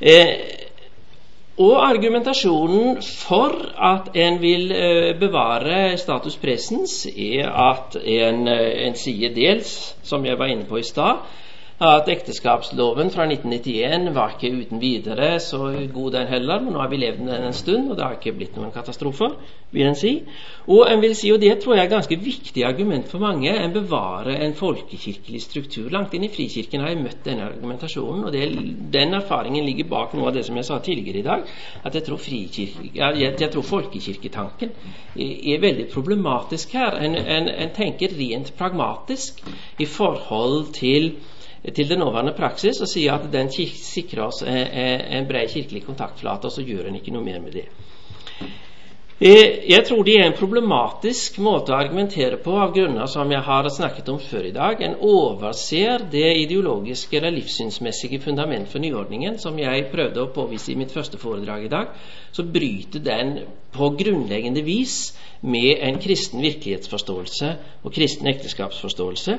Eh, 0.00 0.65
og 1.56 1.88
argumentasjonen 1.88 2.98
for 3.02 3.54
at 3.80 4.10
en 4.14 4.40
vil 4.42 4.72
eh, 4.76 5.14
bevare 5.20 5.96
status 5.98 6.36
presens, 6.36 7.06
er 7.06 7.48
at 7.48 7.96
en, 7.96 8.48
eh, 8.48 8.86
en 8.86 8.98
sier 8.98 9.32
dels, 9.32 9.96
som 10.04 10.24
jeg 10.26 10.38
var 10.38 10.52
inne 10.52 10.68
på 10.68 10.82
i 10.82 10.84
stad, 10.84 11.24
at 11.76 12.08
ekteskapsloven 12.08 13.10
fra 13.12 13.26
1991 13.28 14.14
var 14.16 14.32
ikke 14.32 14.48
uten 14.56 14.80
videre 14.80 15.40
så 15.40 15.58
god, 15.92 16.12
den 16.14 16.30
heller. 16.30 16.60
Men 16.64 16.72
nå 16.72 16.80
har 16.80 16.88
vi 16.88 17.00
levd 17.02 17.18
den 17.20 17.28
en 17.28 17.52
stund, 17.52 17.90
og 17.90 17.98
det 17.98 18.04
har 18.04 18.16
ikke 18.16 18.32
blitt 18.32 18.56
noen 18.56 18.72
katastrofer, 18.72 19.34
vil 19.76 19.90
en 19.90 19.98
si. 19.98 20.12
Og 20.72 20.88
en 20.88 21.02
vil 21.04 21.12
si, 21.18 21.28
og 21.34 21.42
det 21.42 21.58
tror 21.60 21.76
jeg 21.76 21.84
er 21.84 21.90
et 21.90 21.92
ganske 21.92 22.18
viktig 22.22 22.64
argument 22.64 23.10
for 23.10 23.20
mange, 23.20 23.52
en 23.52 23.74
bevarer 23.74 24.40
en 24.46 24.56
folkekirkelig 24.56 25.42
struktur. 25.44 25.90
Langt 25.92 26.16
inn 26.16 26.24
i 26.24 26.32
Frikirken 26.32 26.80
har 26.80 26.94
jeg 26.94 27.02
møtt 27.02 27.20
denne 27.28 27.50
argumentasjonen, 27.50 28.24
og 28.24 28.32
det, 28.32 28.48
den 28.96 29.14
erfaringen 29.20 29.68
ligger 29.68 29.92
bak 29.92 30.16
noe 30.16 30.30
av 30.30 30.38
det 30.38 30.46
som 30.48 30.56
jeg 30.56 30.70
sa 30.70 30.80
tidligere 30.80 31.20
i 31.20 31.28
dag, 31.28 31.44
at 31.84 32.00
jeg 32.00 32.08
tror, 32.08 32.26
jeg, 32.32 33.36
jeg 33.36 33.52
tror 33.52 33.68
folkekirketanken 33.68 34.72
er, 35.12 35.60
veldig 35.60 35.90
problematisk 35.92 36.72
her. 36.76 36.96
En, 37.04 37.20
en, 37.20 37.48
en 37.52 37.76
tenker 37.76 38.16
rent 38.16 38.52
pragmatisk 38.56 39.44
i 39.78 39.84
forhold 39.84 40.72
til 40.76 41.12
til 41.74 41.88
den 41.88 41.98
nåværende 41.98 42.36
praksis 42.36 42.80
og 42.80 42.90
sier 42.90 43.16
at 43.16 43.26
den 43.32 43.50
sikrer 43.50 44.28
oss 44.28 44.42
en 44.46 45.26
bred 45.28 45.50
kirkelig 45.50 45.84
kontaktflate, 45.86 46.46
og 46.46 46.52
så 46.52 46.62
gjør 46.66 46.90
en 46.90 47.00
ikke 47.00 47.14
noe 47.14 47.26
mer 47.26 47.40
med 47.42 47.58
det. 47.58 47.66
Eh, 49.16 49.70
jeg 49.70 49.80
tror 49.88 50.02
det 50.04 50.18
er 50.20 50.26
en 50.26 50.34
problematisk 50.36 51.38
måte 51.40 51.72
å 51.72 51.78
argumentere 51.78 52.36
på 52.36 52.52
av 52.60 52.74
grunner 52.74 53.08
som 53.08 53.30
jeg 53.32 53.40
har 53.46 53.68
snakket 53.72 54.10
om 54.12 54.18
før 54.20 54.44
i 54.44 54.52
dag. 54.52 54.82
En 54.84 54.98
overser 55.00 56.04
det 56.12 56.34
ideologiske 56.42 57.16
eller 57.16 57.32
livssynsmessige 57.38 58.20
fundament 58.20 58.68
for 58.68 58.84
nyordningen 58.84 59.38
som 59.40 59.56
jeg 59.56 59.88
prøvde 59.88 60.20
å 60.20 60.28
påvise 60.36 60.74
i 60.74 60.76
mitt 60.76 60.92
første 60.92 61.16
foredrag 61.16 61.64
i 61.64 61.72
dag. 61.72 61.96
Så 62.28 62.44
bryter 62.44 63.00
den 63.00 63.38
på 63.72 63.88
grunnleggende 63.96 64.60
vis 64.66 65.14
med 65.40 65.80
en 65.80 65.96
kristen 65.96 66.44
virkelighetsforståelse 66.44 67.54
og 67.88 67.96
kristen 67.96 68.28
ekteskapsforståelse. 68.34 69.38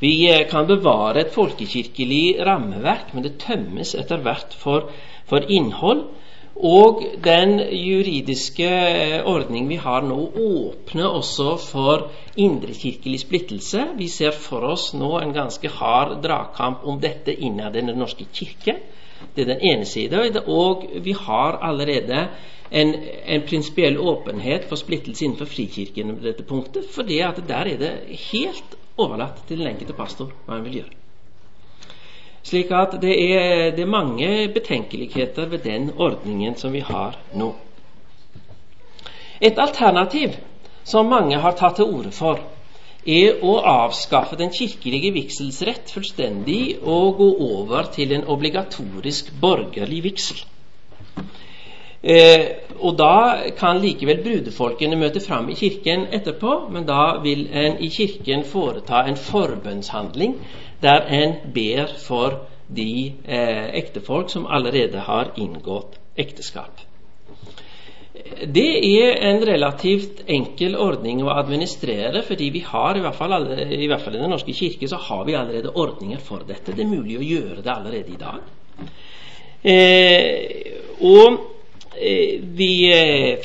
Vi 0.00 0.30
eh, 0.32 0.46
kan 0.48 0.66
bevare 0.66 1.20
et 1.20 1.34
folkekirkelig 1.34 2.40
rammeverk, 2.46 3.12
men 3.12 3.26
det 3.26 3.36
tømmes 3.42 3.92
etter 4.00 4.22
hvert 4.24 4.54
for, 4.56 4.88
for 5.28 5.44
innhold. 5.52 6.06
Og 6.60 7.02
den 7.24 7.58
juridiske 7.60 8.68
eh, 8.68 9.18
ordning 9.28 9.68
vi 9.68 9.76
har 9.80 10.04
nå, 10.04 10.16
åpner 10.36 11.08
også 11.08 11.54
for 11.60 12.08
indrekirkelig 12.36 13.20
splittelse. 13.26 13.90
Vi 14.00 14.08
ser 14.08 14.32
for 14.36 14.64
oss 14.72 14.90
nå 14.96 15.14
en 15.20 15.36
ganske 15.36 15.68
hard 15.76 16.18
dragkamp 16.24 16.84
om 16.88 17.00
dette 17.00 17.36
innad 17.36 17.76
i 17.76 17.84
Den 17.84 18.00
norske 18.00 18.24
kirke. 18.32 18.78
Det 19.36 19.44
er 19.44 19.52
den 19.54 19.64
ene 19.72 19.84
siden. 19.84 20.40
Og 20.48 20.88
vi 21.04 21.12
har 21.12 21.60
allerede 21.60 22.26
en, 22.70 22.94
en 23.26 23.42
prinsipiell 23.48 23.98
åpenhet 24.00 24.64
for 24.68 24.80
splittelse 24.80 25.24
innenfor 25.24 25.48
Frikirken 25.48 26.16
på 26.16 26.24
dette 26.24 26.44
punktet. 26.48 26.88
For 26.88 27.04
der 27.04 27.66
er 27.66 27.76
det 27.76 27.94
helt 28.30 28.80
overlatt 29.00 29.42
til 29.48 29.60
den 29.60 29.70
enkelte 29.72 29.96
pastor 29.96 30.32
hva 30.44 30.56
han 30.56 30.66
vil 30.66 30.80
gjøre. 30.80 30.96
Slik 32.50 32.70
at 32.72 32.96
det 33.02 33.16
er, 33.20 33.70
det 33.76 33.84
er 33.84 33.90
mange 33.90 34.28
betenkeligheter 34.54 35.50
ved 35.52 35.64
den 35.66 35.90
ordningen 35.96 36.56
som 36.56 36.72
vi 36.72 36.80
har 36.80 37.18
nå. 37.36 37.52
Et 39.40 39.58
alternativ 39.58 40.36
som 40.84 41.08
mange 41.08 41.36
har 41.40 41.56
tatt 41.56 41.78
til 41.78 41.92
orde 41.92 42.12
for, 42.12 42.40
er 43.06 43.40
å 43.44 43.54
avskaffe 43.64 44.36
den 44.36 44.52
kirkelige 44.52 45.12
vigselsrett 45.14 45.92
fullstendig 45.92 46.80
og 46.82 47.16
gå 47.20 47.28
over 47.46 47.88
til 47.94 48.12
en 48.12 48.26
obligatorisk 48.28 49.32
borgerlig 49.40 50.02
vigsel. 50.04 50.42
Eh, 52.02 52.46
og 52.80 52.96
da 52.96 53.50
kan 53.58 53.80
likevel 53.82 54.22
brudefolkene 54.24 54.96
møte 54.96 55.20
fram 55.20 55.50
i 55.52 55.56
kirken 55.58 56.06
etterpå, 56.16 56.54
men 56.72 56.86
da 56.88 57.18
vil 57.20 57.44
en 57.52 57.76
i 57.84 57.90
kirken 57.92 58.44
foreta 58.48 59.02
en 59.04 59.20
forbønnshandling 59.20 60.38
der 60.80 61.04
en 61.12 61.34
ber 61.54 61.92
for 62.00 62.46
de 62.76 63.12
eh, 63.28 63.66
ektefolk 63.82 64.30
som 64.32 64.46
allerede 64.48 65.02
har 65.04 65.34
inngått 65.36 65.98
ekteskap. 66.16 66.86
Det 68.54 68.70
er 68.80 69.20
en 69.28 69.42
relativt 69.44 70.24
enkel 70.28 70.76
ordning 70.80 71.20
å 71.24 71.34
administrere, 71.34 72.22
fordi 72.24 72.48
vi 72.54 72.64
har, 72.64 72.96
i 72.96 73.04
hvert, 73.04 73.16
fall, 73.16 73.36
alle, 73.36 73.60
i 73.76 73.88
hvert 73.90 74.00
fall 74.00 74.16
i 74.16 74.22
Den 74.22 74.32
norske 74.32 74.54
kirke, 74.56 74.88
så 74.88 74.96
har 74.96 75.24
vi 75.28 75.36
allerede 75.36 75.72
ordninger 75.74 76.20
for 76.24 76.46
dette. 76.48 76.72
Det 76.72 76.84
er 76.84 76.90
mulig 76.90 77.18
å 77.18 77.26
gjøre 77.26 77.60
det 77.60 77.72
allerede 77.74 78.14
i 78.14 78.20
dag. 78.20 78.40
Eh, 79.60 80.78
og 81.04 81.49
vi, 82.42 82.92
eh, 82.92 83.38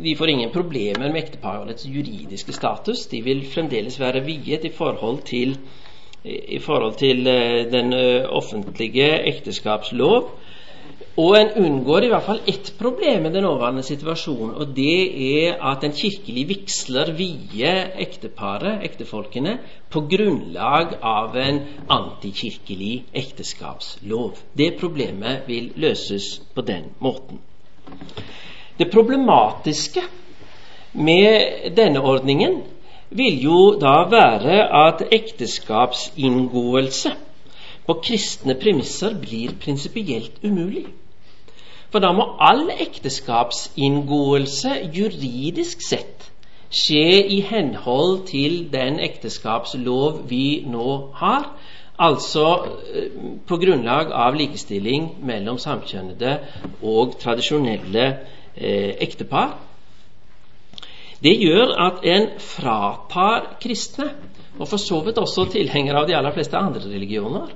vi, 0.00 0.14
får 0.16 0.28
ingen 0.28 0.50
problemer 0.50 1.08
med 1.12 1.22
ekteparets 1.22 1.86
juridiske 1.86 2.52
status. 2.52 3.06
De 3.06 3.20
vil 3.22 3.44
fremdeles 3.52 4.00
være 4.00 4.24
viet 4.24 4.64
i 4.64 4.72
forhold 4.72 5.22
til, 5.28 5.58
i 6.24 6.58
forhold 6.58 6.96
til 6.98 7.26
eh, 7.26 7.66
den 7.72 7.92
eh, 7.92 8.24
offentlige 8.28 9.10
ekteskapslov. 9.28 10.30
Og 11.20 11.34
en 11.36 11.50
unngår 11.60 12.06
i 12.06 12.08
hvert 12.08 12.24
fall 12.24 12.40
ett 12.48 12.72
problem 12.78 13.22
med 13.22 13.34
den 13.34 13.44
nåværende 13.44 13.82
situasjonen, 13.84 14.54
og 14.54 14.72
det 14.76 15.44
er 15.44 15.60
at 15.60 15.84
en 15.84 15.92
kirkelig 15.92 16.46
vigsler 16.48 17.12
vier 17.18 17.92
ekteparet, 18.00 18.80
ektefolkene, 18.88 19.58
på 19.92 20.06
grunnlag 20.08 20.96
av 21.02 21.36
en 21.36 21.60
antikirkelig 21.92 23.04
ekteskapslov. 23.12 24.40
Det 24.56 24.72
problemet 24.80 25.44
vil 25.46 25.72
løses 25.76 26.38
på 26.54 26.64
den 26.64 26.94
måten. 26.98 27.44
Det 28.78 28.90
problematiske 28.92 30.00
med 30.92 31.70
denne 31.76 32.00
ordningen 32.00 32.62
vil 33.10 33.42
jo 33.44 33.78
da 33.80 33.94
være 34.10 34.86
at 34.86 35.02
ekteskapsinngåelse 35.12 37.12
på 37.86 37.94
kristne 38.04 38.54
premisser 38.62 39.14
blir 39.20 39.52
prinsipielt 39.60 40.44
umulig. 40.44 40.86
For 41.92 42.00
da 42.00 42.12
må 42.16 42.24
all 42.40 42.70
ekteskapsinngåelse 42.80 44.78
juridisk 44.96 45.84
sett 45.88 46.30
skje 46.72 47.20
i 47.36 47.42
henhold 47.44 48.22
til 48.30 48.62
den 48.72 48.96
ekteskapslov 49.04 50.22
vi 50.30 50.64
nå 50.66 51.12
har, 51.20 51.50
altså 52.02 52.46
eh, 52.94 53.10
på 53.48 53.58
grunnlag 53.62 54.12
av 54.12 54.36
likestilling 54.38 55.08
mellom 55.26 55.58
samkjønnede 55.62 56.36
og 56.82 57.16
tradisjonelle 57.22 58.06
eh, 58.08 58.92
ektepar. 59.04 59.56
Det 61.22 61.36
gjør 61.38 61.76
at 61.84 62.02
en 62.12 62.30
fratar 62.42 63.52
kristne, 63.62 64.10
og 64.58 64.66
for 64.68 64.82
så 64.82 64.98
vidt 65.06 65.20
også 65.22 65.46
tilhengere 65.52 66.02
av 66.02 66.08
de 66.08 66.16
aller 66.18 66.34
fleste 66.34 66.58
andre 66.58 66.82
religioner, 66.90 67.52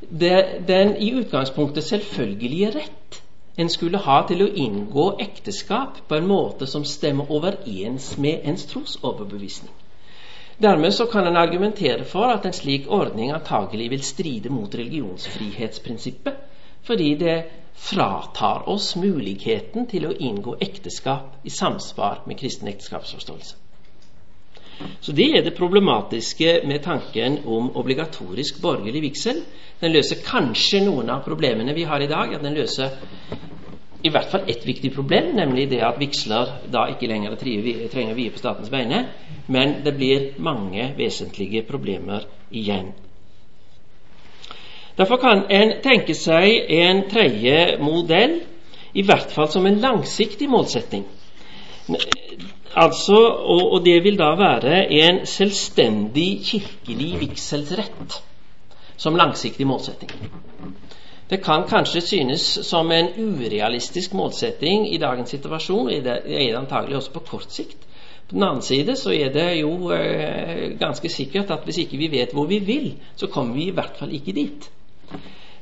det, 0.00 0.62
den 0.68 0.94
i 0.96 1.10
utgangspunktet 1.18 1.84
selvfølgelige 1.84 2.70
rett 2.78 3.20
en 3.60 3.68
skulle 3.68 4.00
ha 4.00 4.22
til 4.28 4.44
å 4.44 4.52
inngå 4.62 5.06
ekteskap 5.20 5.98
på 6.08 6.16
en 6.16 6.28
måte 6.30 6.68
som 6.70 6.86
stemmer 6.86 7.28
overens 7.34 8.14
med 8.16 8.46
ens 8.48 8.64
trosoverbevisning. 8.70 9.74
Dermed 10.60 10.94
så 10.94 11.06
kan 11.06 11.26
en 11.26 11.36
argumentere 11.36 12.04
for 12.04 12.28
at 12.28 12.44
en 12.44 12.52
slik 12.52 12.84
ordning 12.92 13.30
antagelig 13.32 13.86
vil 13.90 14.02
stride 14.04 14.50
mot 14.52 14.74
religionsfrihetsprinsippet, 14.74 16.34
fordi 16.84 17.14
det 17.14 17.36
fratar 17.80 18.68
oss 18.68 18.92
muligheten 18.96 19.86
til 19.88 20.04
å 20.04 20.12
inngå 20.12 20.58
ekteskap 20.60 21.38
i 21.48 21.50
samsvar 21.50 22.26
med 22.26 22.36
kristen 22.42 22.68
ekteskapsforståelse. 22.68 23.56
Så 25.00 25.12
Det 25.12 25.30
er 25.36 25.42
det 25.44 25.56
problematiske 25.56 26.60
med 26.64 26.82
tanken 26.84 27.38
om 27.46 27.72
obligatorisk 27.76 28.60
borgerlig 28.60 29.02
vigsel. 29.02 29.42
Den 29.80 29.92
løser 29.92 30.20
kanskje 30.24 30.84
noen 30.84 31.10
av 31.10 31.24
problemene 31.24 31.74
vi 31.74 31.84
har 31.84 32.00
i 32.00 32.08
dag. 32.08 32.34
at 32.34 32.42
Den 32.42 32.54
løser 32.54 32.96
i 34.02 34.08
hvert 34.08 34.30
fall 34.32 34.48
ett 34.48 34.66
viktig 34.66 34.94
problem, 34.94 35.34
nemlig 35.36 35.68
det 35.70 35.82
at 35.84 35.98
vigsler 36.00 36.54
da 36.72 36.86
ikke 36.92 37.08
lenger 37.10 37.36
trenger 37.36 38.14
vie 38.16 38.32
på 38.32 38.40
statens 38.40 38.72
vegne. 38.72 39.04
Men 39.46 39.80
det 39.84 39.94
blir 39.98 40.30
mange 40.38 40.92
vesentlige 40.96 41.62
problemer 41.68 42.24
igjen. 42.50 42.92
Derfor 44.96 45.16
kan 45.16 45.44
en 45.48 45.76
tenke 45.84 46.14
seg 46.14 46.72
en 46.76 47.04
tredje 47.08 47.78
modell, 47.80 48.40
i 48.92 49.04
hvert 49.06 49.30
fall 49.32 49.48
som 49.48 49.66
en 49.66 49.78
langsiktig 49.80 50.48
målsetting. 50.50 51.04
Altså, 52.74 53.16
og, 53.16 53.62
og, 53.72 53.78
det 53.84 53.96
vil 54.04 54.18
da 54.18 54.34
være 54.38 54.84
en 55.02 55.24
selvstendig 55.26 56.28
kirkelig 56.46 57.10
vigselsrett 57.20 58.20
som 59.00 59.16
langsiktig 59.18 59.66
målsetting. 59.66 60.12
Det 61.30 61.38
kan 61.44 61.62
kanskje 61.68 62.00
synes 62.02 62.46
som 62.66 62.90
en 62.92 63.12
urealistisk 63.18 64.12
målsetting 64.18 64.88
i 64.90 64.98
dagens 64.98 65.30
situasjon, 65.30 65.86
og 65.86 66.04
det 66.04 66.16
er 66.26 66.58
antagelig 66.58 66.96
også 66.98 67.14
på 67.14 67.22
kort 67.28 67.54
sikt. 67.54 67.86
På 68.26 68.34
den 68.34 68.42
annen 68.46 68.62
side 68.62 68.96
så 68.98 69.14
er 69.14 69.30
det 69.34 69.46
jo 69.60 69.92
eh, 69.94 70.74
ganske 70.78 71.08
sikkert 71.08 71.50
at 71.50 71.64
hvis 71.64 71.78
ikke 71.84 71.98
vi 72.02 72.10
vet 72.10 72.34
hvor 72.34 72.50
vi 72.50 72.58
vil, 72.58 72.92
så 73.16 73.30
kommer 73.30 73.54
vi 73.54 73.68
i 73.70 73.74
hvert 73.74 73.98
fall 73.98 74.14
ikke 74.14 74.34
dit 74.34 74.70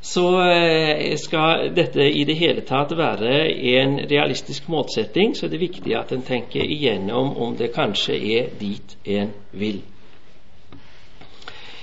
så 0.01 0.51
eh, 0.51 1.17
skal 1.17 1.75
dette 1.75 2.05
i 2.11 2.25
det 2.25 2.37
hele 2.39 2.63
tatt 2.67 2.95
være 2.97 3.49
en 3.75 3.99
realistisk 4.09 4.69
målsetting, 4.71 5.35
så 5.35 5.47
er 5.47 5.55
det 5.55 5.61
viktig 5.61 5.95
at 5.99 6.13
en 6.15 6.23
tenker 6.23 6.63
igjennom 6.63 7.35
om 7.37 7.57
det 7.59 7.73
kanskje 7.75 8.15
er 8.15 8.51
dit 8.61 8.97
en 9.05 9.33
vil. 9.53 9.81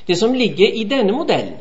Det 0.08 0.16
som 0.18 0.34
ligger 0.34 0.72
i 0.80 0.86
denne 0.88 1.12
modellen, 1.12 1.60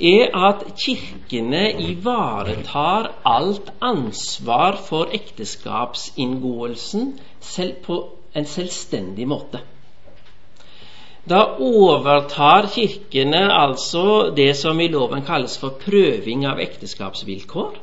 er 0.00 0.32
at 0.48 0.64
kirkene 0.80 1.72
ivaretar 1.90 3.10
alt 3.24 3.72
ansvar 3.80 4.76
for 4.88 5.06
ekteskapsinngåelsen 5.12 7.18
på 7.84 8.08
en 8.34 8.46
selvstendig 8.46 9.28
måte. 9.28 9.60
Da 11.28 11.42
overtar 11.60 12.70
kirkene 12.72 13.52
altså 13.52 14.30
det 14.36 14.54
som 14.56 14.80
i 14.80 14.88
loven 14.88 15.22
kalles 15.26 15.58
for 15.60 15.70
prøving 15.82 16.46
av 16.48 16.60
ekteskapsvilkår. 16.64 17.76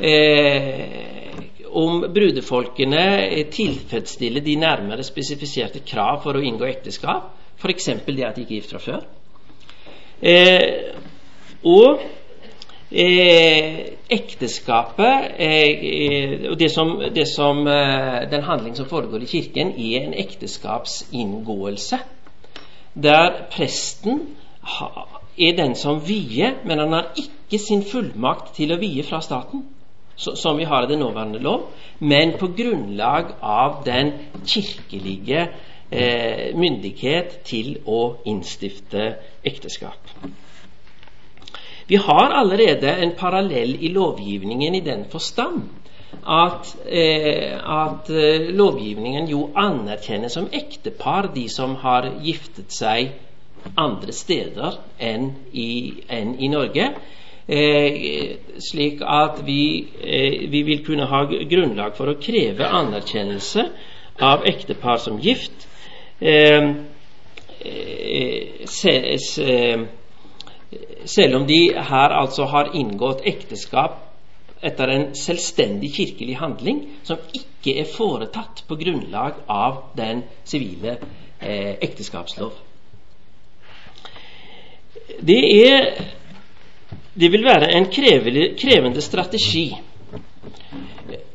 Eh, 0.00 1.44
om 1.70 2.00
brudefolkene 2.14 3.44
tilfredsstiller 3.52 4.40
de 4.40 4.56
nærmere 4.56 5.04
spesifiserte 5.06 5.84
krav 5.86 6.22
for 6.24 6.38
å 6.38 6.42
inngå 6.42 6.64
ekteskap, 6.66 7.28
f.eks. 7.60 7.90
det 8.06 8.24
at 8.24 8.38
de 8.38 8.46
ikke 8.46 8.56
er 8.56 8.62
gift 8.62 8.72
fra 8.72 8.80
før. 8.80 9.04
Eh, 10.20 10.96
og 11.64 12.00
eh, 12.90 13.96
ekteskapet 14.10 15.34
eh, 15.38 16.46
og 16.50 16.58
det 16.60 16.70
som, 16.72 16.96
det 17.14 17.28
som, 17.28 17.66
eh, 17.66 18.30
Den 18.30 18.42
handling 18.42 18.76
som 18.76 18.88
foregår 18.88 19.22
i 19.22 19.26
Kirken, 19.26 19.74
er 19.76 20.06
en 20.06 20.14
ekteskapsinngåelse 20.14 21.98
der 22.94 23.46
presten 23.50 24.20
er 25.38 25.56
den 25.56 25.74
som 25.74 26.00
vier, 26.08 26.56
men 26.64 26.78
han 26.78 26.92
har 26.92 27.12
ikke 27.16 27.58
sin 27.58 27.84
fullmakt 27.86 28.54
til 28.56 28.72
å 28.74 28.80
vie 28.80 29.04
fra 29.06 29.20
staten, 29.22 29.64
som 30.16 30.58
vi 30.58 30.66
har 30.68 30.84
i 30.84 30.90
den 30.90 31.00
nåværende 31.00 31.38
lov, 31.38 31.70
men 32.00 32.34
på 32.38 32.50
grunnlag 32.56 33.34
av 33.40 33.84
den 33.86 34.12
kirkelige 34.46 35.46
eh, 35.90 36.50
myndighet 36.56 37.40
til 37.44 37.78
å 37.86 38.16
innstifte 38.28 39.14
ekteskap. 39.44 40.12
Vi 41.90 41.98
har 41.98 42.30
allerede 42.38 42.92
en 43.02 43.12
parallell 43.18 43.72
i 43.82 43.88
lovgivningen 43.90 44.74
i 44.74 44.80
den 44.80 45.04
forstand 45.10 45.62
at, 46.22 46.76
eh, 46.86 47.56
at 47.58 48.10
eh, 48.10 48.50
lovgivningen 48.54 49.26
jo 49.26 49.48
anerkjenner 49.58 50.30
som 50.30 50.46
ektepar 50.52 51.32
de 51.34 51.48
som 51.50 51.74
har 51.82 52.06
giftet 52.22 52.70
seg 52.70 53.10
andre 53.74 54.14
steder 54.14 54.78
enn 55.02 55.32
i, 55.50 55.70
enn 56.08 56.36
i 56.38 56.50
Norge. 56.52 56.92
Eh, 57.50 58.36
slik 58.62 59.02
at 59.02 59.40
vi, 59.46 59.88
eh, 59.98 60.46
vi, 60.50 60.62
vil 60.62 60.84
kunne 60.86 61.08
ha 61.10 61.24
grunnlag 61.26 61.98
for 61.98 62.12
å 62.12 62.18
kreve 62.22 62.70
anerkjennelse 62.70 63.64
av 64.22 64.46
ektepar 64.46 65.02
som 65.02 65.18
gift. 65.18 65.66
Eh, 66.20 66.70
eh, 67.66 68.62
se, 68.70 68.94
selv 71.04 71.40
om 71.40 71.46
de 71.46 71.60
her 71.74 72.14
altså 72.14 72.46
har 72.50 72.72
inngått 72.78 73.24
ekteskap 73.26 73.98
etter 74.62 74.92
en 74.92 75.06
selvstendig 75.16 75.90
kirkelig 75.94 76.36
handling 76.38 76.82
som 77.06 77.20
ikke 77.34 77.78
er 77.80 77.88
foretatt 77.88 78.64
på 78.68 78.76
grunnlag 78.80 79.40
av 79.48 79.82
den 79.96 80.22
sivile 80.44 80.98
eh, 81.40 81.76
ekteskapslov. 81.80 82.52
Det, 85.20 85.40
er, 85.66 85.88
det 87.14 87.32
vil 87.32 87.44
være 87.44 87.72
en 87.76 87.88
krevende, 87.92 88.50
krevende 88.60 89.02
strategi 89.04 89.66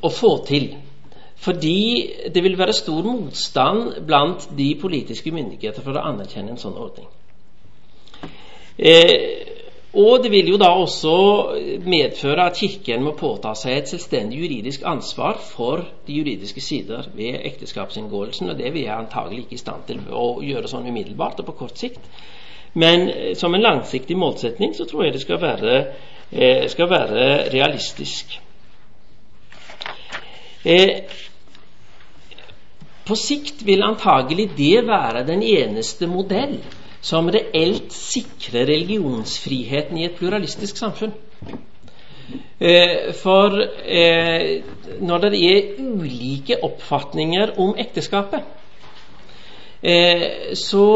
å 0.02 0.10
få 0.14 0.38
til. 0.48 0.72
Fordi 1.46 1.82
det 2.34 2.42
vil 2.42 2.58
være 2.58 2.74
stor 2.74 3.04
motstand 3.06 4.00
blant 4.08 4.48
de 4.58 4.72
politiske 4.82 5.34
myndigheter 5.34 5.84
for 5.84 5.98
å 5.98 6.06
anerkjenne 6.14 6.56
en 6.56 6.62
sånn 6.62 6.78
ordning. 6.80 7.10
Eh, 8.78 9.56
og 9.96 10.24
det 10.24 10.32
vil 10.32 10.50
jo 10.52 10.58
da 10.60 10.74
også 10.76 11.12
medføre 11.88 12.50
at 12.50 12.58
Kirken 12.60 13.06
må 13.06 13.14
påta 13.16 13.54
seg 13.56 13.78
et 13.78 13.92
selvstendig 13.94 14.42
juridisk 14.42 14.84
ansvar 14.84 15.40
for 15.40 15.86
de 16.08 16.18
juridiske 16.18 16.60
sider 16.62 17.08
ved 17.16 17.40
ekteskapsinngåelsen, 17.48 18.52
og 18.52 18.60
det 18.60 18.74
vil 18.74 18.84
jeg 18.84 18.98
antagelig 18.98 19.46
ikke 19.46 19.56
i 19.56 19.62
stand 19.64 19.88
til 19.88 20.02
å 20.12 20.42
gjøre 20.44 20.68
sånn 20.68 20.90
umiddelbart 20.90 21.40
og 21.40 21.48
på 21.48 21.58
kort 21.64 21.80
sikt. 21.80 22.12
Men 22.76 23.08
eh, 23.08 23.32
som 23.40 23.56
en 23.56 23.64
langsiktig 23.64 24.20
målsetning 24.20 24.76
så 24.76 24.88
tror 24.90 25.06
jeg 25.06 25.16
det 25.16 25.24
skal 25.24 25.40
være, 25.40 25.80
eh, 26.32 26.68
skal 26.68 26.92
være 26.92 27.30
realistisk. 27.56 28.42
På 33.06 33.16
sikt 33.16 33.62
vil 33.64 33.86
antagelig 33.86 34.50
det 34.58 34.88
være 34.88 35.22
den 35.28 35.44
eneste 35.46 36.08
modell 36.10 36.58
som 37.06 37.30
reelt 37.30 37.94
sikrer 37.94 38.66
religionsfriheten 38.66 39.98
i 40.00 40.08
et 40.08 40.18
pluralistisk 40.18 40.80
samfunn. 40.80 41.14
Eh, 42.58 43.12
for 43.20 43.60
eh, 43.62 44.64
når 45.06 45.26
det 45.26 45.42
er 45.46 45.68
ulike 45.84 46.58
oppfatninger 46.66 47.54
om 47.62 47.76
ekteskapet, 47.78 48.48
eh, 49.84 50.56
så, 50.58 50.88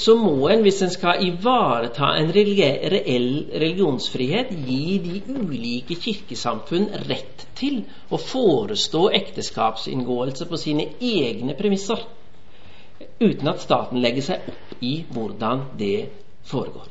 så 0.00 0.14
må 0.16 0.48
en, 0.48 0.62
hvis 0.64 0.80
en 0.86 0.94
skal 0.94 1.20
ivareta 1.26 2.14
en 2.16 2.32
reell 2.32 3.28
religionsfrihet, 3.50 4.54
gi 4.64 4.96
de 5.04 5.20
ulike 5.34 5.98
kirkesamfunn 6.00 6.88
rett 7.10 7.44
til 7.60 7.82
å 8.08 8.16
forestå 8.16 9.10
ekteskapsinngåelse 9.20 10.48
på 10.48 10.62
sine 10.64 10.88
egne 10.96 11.58
premisser 11.60 12.08
uten 13.20 13.48
at 13.48 13.60
staten 13.60 14.00
legger 14.00 14.22
seg 14.22 14.48
opp 14.48 14.82
i 14.84 14.94
hvordan 15.12 15.66
det 15.78 16.08
foregår. 16.48 16.88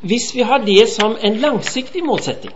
Hvis 0.00 0.34
vi 0.34 0.42
har 0.42 0.64
det 0.64 0.88
som 0.88 1.16
en 1.20 1.36
langsiktig 1.42 2.02
målsetting, 2.04 2.54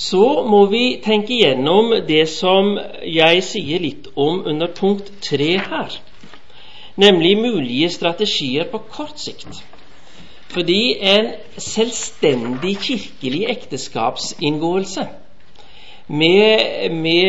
så 0.00 0.42
må 0.48 0.64
vi 0.72 0.84
tenke 1.04 1.34
igjennom 1.34 1.92
det 2.08 2.22
som 2.32 2.78
jeg 3.04 3.42
sier 3.44 3.82
litt 3.82 4.06
om 4.16 4.40
under 4.48 4.70
punkt 4.72 5.10
tre 5.20 5.58
her, 5.60 5.98
nemlig 6.96 7.34
mulige 7.36 7.90
strategier 7.92 8.70
på 8.72 8.80
kort 8.88 9.20
sikt. 9.20 9.60
Fordi 10.50 10.96
en 11.00 11.26
selvstendig 11.58 12.76
kirkelig 12.82 13.44
ekteskapsinngåelse 13.52 15.06
med, 16.08 16.90
med 16.90 17.28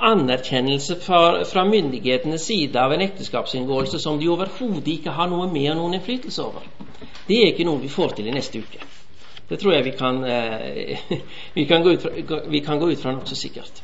anerkjennelse 0.00 0.98
fra, 1.00 1.44
fra, 1.44 1.64
myndighetenes 1.64 2.40
side 2.40 2.80
av 2.80 2.92
en 2.92 3.00
ekteskapsinngåelse 3.06 3.98
som 3.98 4.20
de 4.20 4.28
overhodet 4.28 4.98
ikke 4.98 5.16
har 5.16 5.30
noe 5.32 5.48
med 5.52 5.70
og 5.72 5.78
noen 5.80 5.96
innflytelse 5.96 6.44
over, 6.44 6.68
det 7.28 7.40
er 7.40 7.54
ikke 7.54 7.64
noe 7.64 7.80
vi 7.80 7.88
får 7.88 8.18
til 8.18 8.28
i 8.28 8.36
neste 8.36 8.60
uke. 8.60 8.84
Det 9.48 9.58
tror 9.62 9.72
jeg 9.72 9.84
vi 9.86 9.96
kan, 9.96 10.24
eh, 10.24 11.12
vi 11.58 11.64
kan 11.64 11.82
gå 11.82 11.96
ut 11.96 12.02
fra, 12.02 12.40
vi 12.50 12.60
kan 12.60 12.78
gå 12.78 12.90
ut 12.90 13.00
fra 13.00 13.14
nokså 13.16 13.38
sikkert. 13.38 13.80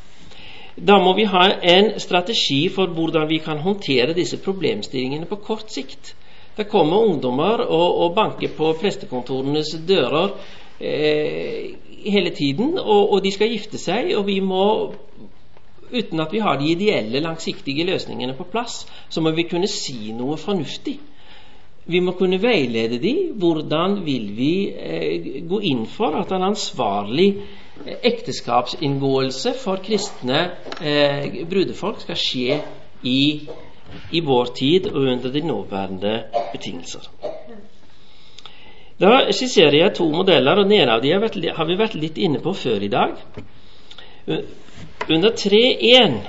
Da 0.76 0.98
må 0.98 1.14
vi 1.16 1.24
ha 1.28 1.46
en 1.62 1.94
strategi 2.00 2.66
for 2.72 2.92
hvordan 2.92 3.28
vi 3.28 3.38
kan 3.44 3.58
håndtere 3.64 4.12
disse 4.16 4.36
problemstillingene 4.36 5.28
på 5.28 5.36
kort 5.36 5.72
sikt. 5.72 6.14
Det 6.56 6.68
kommer 6.68 7.06
ungdommer 7.06 7.62
og, 7.64 8.00
og 8.04 8.16
banker 8.16 8.52
på 8.56 8.74
prestekontorenes 8.80 9.72
dører 9.88 10.34
eh, 10.80 11.70
hele 12.04 12.30
tiden, 12.30 12.74
og, 12.78 13.12
og, 13.12 13.22
de 13.24 13.32
skal 13.32 13.52
gifte 13.52 13.80
seg. 13.80 14.12
Og 14.18 14.26
vi 14.26 14.40
må, 14.44 14.66
uten 15.92 16.20
at 16.20 16.34
vi 16.34 16.42
har 16.44 16.60
de 16.60 16.68
ideelle, 16.74 17.24
langsiktige 17.24 17.86
løsningene 17.88 18.36
på 18.36 18.48
plass, 18.52 18.82
så 19.08 19.24
må 19.24 19.32
vi 19.36 19.48
kunne 19.48 19.70
si 19.70 20.12
noe 20.16 20.36
fornuftig. 20.36 20.98
Vi 21.84 21.98
må 22.00 22.12
kunne 22.14 22.38
veilede 22.42 23.00
dem. 23.02 23.32
Hvordan 23.40 24.02
vil 24.06 24.28
vi 24.36 24.54
eh, 24.70 25.42
gå 25.48 25.58
inn 25.66 25.86
for 25.90 26.14
at 26.20 26.30
en 26.36 26.44
ansvarlig 26.52 27.32
eh, 27.86 27.96
ekteskapsinngåelse 28.12 29.56
for 29.58 29.82
kristne 29.82 30.44
eh, 30.78 31.42
brudefolk 31.50 32.04
skal 32.04 32.20
skje 32.20 32.60
i 33.02 33.22
i 34.10 34.20
vår 34.20 34.52
tid 34.56 34.86
og 34.92 35.02
under 35.02 35.32
de 35.32 35.40
nåværende 35.40 36.14
betingelser. 36.52 37.08
Da 39.00 39.32
skisserer 39.32 39.74
jeg 39.76 39.94
to 39.96 40.06
modeller, 40.12 40.58
og 40.58 40.68
den 40.68 40.76
ene 40.80 40.92
av 40.94 41.02
dem 41.02 41.24
har 41.56 41.66
vi 41.66 41.78
vært 41.78 41.96
litt 41.98 42.18
inne 42.18 42.38
på 42.42 42.52
før 42.54 42.84
i 42.84 42.90
dag. 42.92 43.16
Under 45.08 45.30
3.1 45.30 46.20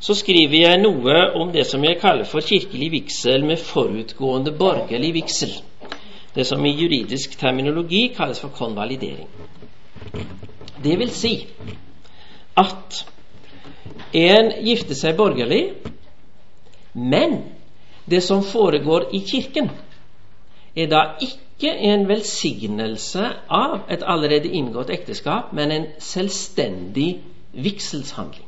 så 0.00 0.16
skriver 0.16 0.56
jeg 0.56 0.80
noe 0.80 1.16
om 1.40 1.52
det 1.52 1.66
som 1.68 1.84
jeg 1.84 2.00
kaller 2.00 2.28
for 2.28 2.44
kirkelig 2.44 2.90
vigsel 2.92 3.44
med 3.44 3.60
forutgående 3.64 4.52
borgerlig 4.56 5.12
vigsel. 5.14 5.52
Det 6.34 6.46
som 6.46 6.64
i 6.64 6.72
juridisk 6.72 7.38
terminologi 7.40 8.08
kalles 8.16 8.40
for 8.40 8.52
konvalidering. 8.54 9.28
Det 10.84 10.98
vil 10.98 11.10
si 11.12 11.34
at 12.60 13.00
en 14.16 14.52
gifter 14.64 14.96
seg 14.96 15.16
borgerlig 15.18 15.62
men 16.92 17.42
det 18.10 18.20
som 18.20 18.42
foregår 18.44 19.08
i 19.14 19.20
Kirken, 19.26 19.70
er 20.76 20.86
da 20.90 21.02
ikke 21.22 21.72
en 21.90 22.06
velsignelse 22.08 23.26
av 23.48 23.90
et 23.90 24.02
allerede 24.06 24.48
inngått 24.48 24.90
ekteskap, 24.90 25.52
men 25.52 25.70
en 25.74 25.86
selvstendig 26.02 27.20
vigselshandling, 27.52 28.46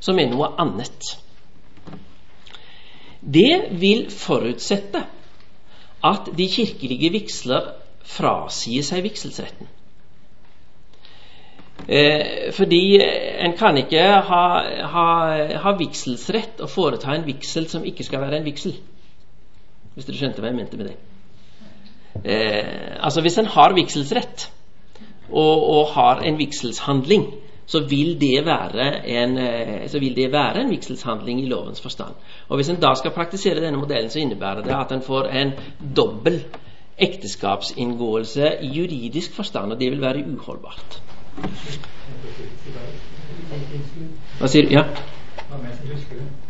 som 0.00 0.18
er 0.18 0.30
noe 0.30 0.52
annet. 0.60 1.16
Det 3.20 3.78
vil 3.80 4.06
forutsette 4.12 5.02
at 6.06 6.28
de 6.36 6.46
kirkelige 6.50 7.10
vigsler 7.14 7.72
frasier 8.06 8.84
seg 8.86 9.02
vigselsretten. 9.06 9.66
Eh, 11.88 12.52
fordi 12.52 12.98
en 13.38 13.52
kan 13.58 13.76
ikke 13.78 14.02
ha, 14.02 14.44
ha, 14.90 15.08
ha 15.62 15.74
vigselsrett 15.78 16.62
og 16.64 16.70
foreta 16.72 17.14
en 17.14 17.26
vigsel 17.26 17.68
som 17.70 17.84
ikke 17.86 18.06
skal 18.06 18.24
være 18.24 18.40
en 18.40 18.48
vigsel. 18.48 18.74
Hvis 19.94 20.08
dere 20.08 20.18
skjønte 20.18 20.42
hva 20.42 20.50
jeg 20.50 20.58
mente 20.58 20.80
med 20.80 20.90
det. 20.90 20.96
Eh, 22.24 22.96
altså 23.00 23.20
Hvis 23.20 23.38
en 23.38 23.52
har 23.52 23.74
vigselsrett 23.76 24.50
og, 25.30 25.56
og, 25.70 25.86
har 25.94 26.24
en 26.26 26.38
vigselshandling, 26.38 27.26
så 27.66 27.82
vil, 27.88 28.14
det 28.20 28.44
være 28.46 29.06
en, 29.06 29.38
eh, 29.38 29.88
så 29.90 29.98
vil 29.98 30.16
det 30.16 30.32
være 30.32 30.62
en 30.62 30.70
vigselshandling 30.70 31.42
i 31.42 31.48
lovens 31.50 31.80
forstand. 31.80 32.14
Og 32.48 32.56
Hvis 32.56 32.68
en 32.70 32.80
da 32.82 32.94
skal 32.94 33.14
praktisere 33.14 33.62
denne 33.62 33.78
modellen, 33.78 34.10
så 34.10 34.20
innebærer 34.20 34.62
det 34.62 34.74
at 34.74 34.92
en 34.92 35.02
får 35.02 35.30
en 35.30 35.52
dobbel 35.96 36.44
ekteskapsinngåelse 36.98 38.52
i 38.62 38.66
juridisk 38.66 39.34
forstand, 39.34 39.72
og 39.72 39.80
det 39.80 39.90
vil 39.90 40.00
være 40.00 40.24
uholdbart. 40.32 41.02
Hva 44.38 44.48
sier? 44.48 44.70
Ja? 44.70 44.84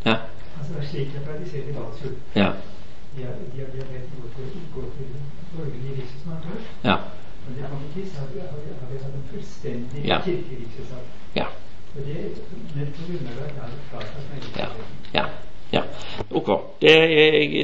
Ja. 0.04 0.16
Altså, 0.58 0.72
det 0.74 0.82
er 0.82 0.86
slik 0.90 1.08
er. 1.14 2.14
Ja. 2.36 2.50
De 3.16 3.24
har, 3.24 3.32
til, 3.32 4.60
borgerlig. 4.74 6.06
Ja. 6.84 6.96
Men 7.46 7.56
det 7.56 7.62
har 7.68 7.78
vi 7.78 8.00
ikke 8.00 8.18
har 8.18 8.26
vi, 8.32 8.38
har 8.80 9.04
hatt 9.04 9.14
en 9.14 9.26
fullstendig 9.30 10.04
ja. 10.04 10.18
kirkevigselssak. 10.24 11.04
Ja. 11.36 11.46
Og 11.96 12.00
det, 12.06 12.16
at 14.00 14.58
ja. 14.58 14.68
ja. 15.14 15.24
Ja, 15.70 15.82
ok. 16.30 16.48
Det, 16.80 16.94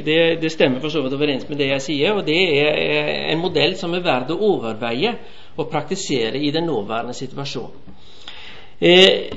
det, 0.05 0.41
det, 0.41 0.51
stemmer 0.51 0.81
for 0.83 0.91
så 0.91 1.01
vidt 1.01 1.15
overens 1.15 1.47
med 1.49 1.57
det 1.57 1.69
jeg 1.69 1.85
sier. 1.85 2.17
Og 2.17 2.27
det 2.27 2.37
er 2.59 3.31
en 3.31 3.41
modell 3.41 3.77
som 3.79 3.95
er 3.95 4.03
verdt 4.03 4.33
å 4.35 4.39
overveie 4.43 5.15
og 5.55 5.69
praktisere 5.71 6.41
i 6.41 6.51
den 6.51 6.67
nåværende 6.67 7.15
situasjonen. 7.15 7.99
Eh, 8.83 9.31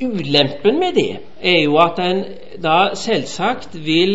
ulempen 0.00 0.78
med 0.80 0.96
det 0.96 1.10
er 1.40 1.58
jo 1.60 1.76
at 1.78 1.98
en 2.02 2.24
da 2.60 2.94
selvsagt 2.98 3.76
vil 3.84 4.14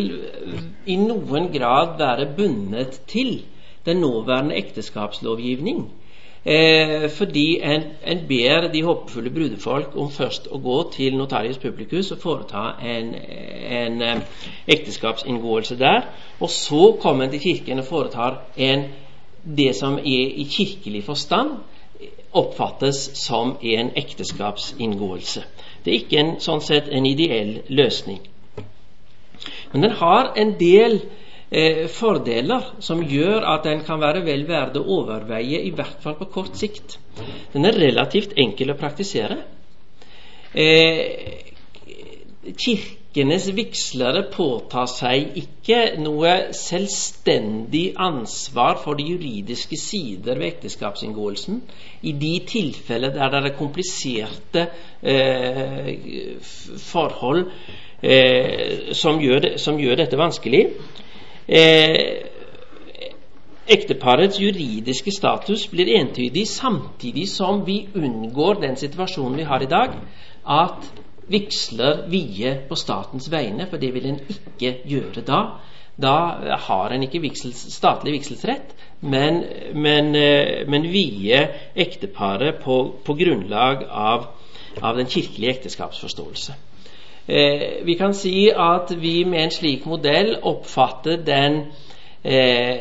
i 0.85 0.97
noen 0.99 1.51
grad 1.53 1.95
være 2.01 2.27
bundet 2.35 2.99
til 3.07 3.37
den 3.85 4.01
nåværende 4.01 4.57
ekteskapslovgivning. 4.57 5.85
Eh, 6.45 7.09
fordi 7.09 7.59
en, 7.63 7.83
en, 8.05 8.19
ber 8.27 8.67
de 8.73 8.83
håpefulle 8.85 9.31
brudefolk 9.33 9.95
om 9.97 10.11
først 10.13 10.45
å 10.53 10.59
gå 10.61 10.75
til 10.93 11.15
notarius 11.17 11.57
publicus 11.57 12.11
og 12.13 12.19
foreta 12.21 12.67
en, 12.85 13.15
en 13.79 14.01
eh, 14.05 14.43
ekteskapsinngåelse 14.75 15.79
der. 15.79 16.05
Og 16.39 16.49
så 16.53 16.91
kommer 17.01 17.25
en 17.25 17.33
til 17.33 17.41
kirken 17.41 17.81
og 17.81 17.89
foretar 17.89 18.43
en 18.57 18.85
det 19.57 19.71
som 19.75 19.97
er 19.97 20.37
i 20.37 20.45
kirkelig 20.49 21.03
forstand 21.05 21.57
oppfattes 22.35 23.01
som 23.17 23.57
en 23.61 23.91
ekteskapsinngåelse. 23.95 25.43
Det 25.85 25.91
er 25.91 25.99
ikke 25.99 26.21
en, 26.21 26.33
sånn 26.43 26.61
sett 26.61 26.89
en 26.93 27.05
ideell 27.09 27.61
løsning. 27.73 28.21
Men 29.71 29.85
den 29.85 29.97
har 29.97 30.33
en 30.37 30.53
del 30.59 30.99
eh, 31.51 31.85
fordeler 31.91 32.71
som 32.83 33.03
gjør 33.03 33.45
at 33.55 33.65
den 33.67 33.83
kan 33.87 34.01
være 34.01 34.25
vel 34.25 34.45
verd 34.49 34.77
å 34.79 34.85
overveie, 34.99 35.61
i 35.61 35.73
hvert 35.75 36.01
fall 36.03 36.17
på 36.19 36.29
kort 36.33 36.57
sikt. 36.59 36.99
Den 37.53 37.67
er 37.67 37.77
relativt 37.79 38.37
enkel 38.37 38.73
å 38.73 38.79
praktisere. 38.79 39.41
Eh, 40.55 41.45
kirkenes 42.53 43.47
vigslere 43.57 44.25
påtar 44.31 44.87
seg 44.91 45.37
ikke 45.39 45.79
noe 45.99 46.53
selvstendig 46.55 47.85
ansvar 48.01 48.77
for 48.83 48.99
de 48.99 49.07
juridiske 49.09 49.79
sider 49.79 50.37
ved 50.39 50.53
ekteskapsinngåelsen 50.53 51.61
i 52.05 52.13
de 52.21 52.33
tilfeller 52.47 53.15
der 53.15 53.33
det 53.33 53.41
er 53.41 53.57
kompliserte 53.57 54.67
eh, 55.01 55.89
forhold 56.91 57.47
eh, 58.03 58.93
som, 58.93 59.19
gjør 59.19 59.43
det, 59.47 59.53
som, 59.63 59.79
gjør 59.79 60.03
dette 60.03 60.19
vanskelig. 60.19 60.67
Eh, 61.47 62.25
Ekteparets 63.65 64.37
juridiske 64.37 65.09
status 65.11 65.63
blir 65.71 65.89
entydig 65.97 66.43
samtidig 66.47 67.25
som 67.29 67.63
vi 67.65 67.87
unngår 67.97 68.59
den 68.61 68.75
situasjonen 68.77 69.39
vi 69.39 69.47
har 69.49 69.63
i 69.65 69.69
dag, 69.69 69.95
at 70.45 70.91
vigsler 71.27 72.03
vie 72.09 72.51
på 72.69 72.77
statens 72.77 73.31
vegne, 73.31 73.65
for 73.69 73.81
det 73.81 73.89
vil 73.93 74.05
en 74.11 74.19
ikke 74.29 74.75
gjøre 74.85 75.25
da. 75.25 75.41
Da 75.97 76.15
har 76.67 76.91
en 76.91 77.03
ikke 77.07 77.23
viksels, 77.23 77.61
statlig 77.73 78.17
vigselsrett, 78.17 78.75
men, 79.01 79.43
men, 79.73 80.15
eh, 80.15 80.67
men 80.67 80.89
vie 80.91 81.39
ekteparet 81.75 82.61
på, 82.63 82.77
på 83.05 83.15
grunnlag 83.15 83.85
av, 83.89 84.27
av, 84.81 84.97
den 84.97 85.07
kirkelige 85.07 85.55
ekteskapsforståelse. 85.55 86.55
Eh, 87.27 87.85
vi 87.85 87.93
kan 87.93 88.13
si 88.13 88.49
at 88.49 88.91
vi 89.01 89.23
med 89.23 89.43
en 89.43 89.51
slik 89.51 89.85
modell 89.85 90.35
oppfatter 90.43 91.17
den 91.25 91.65
Eh, 92.25 92.77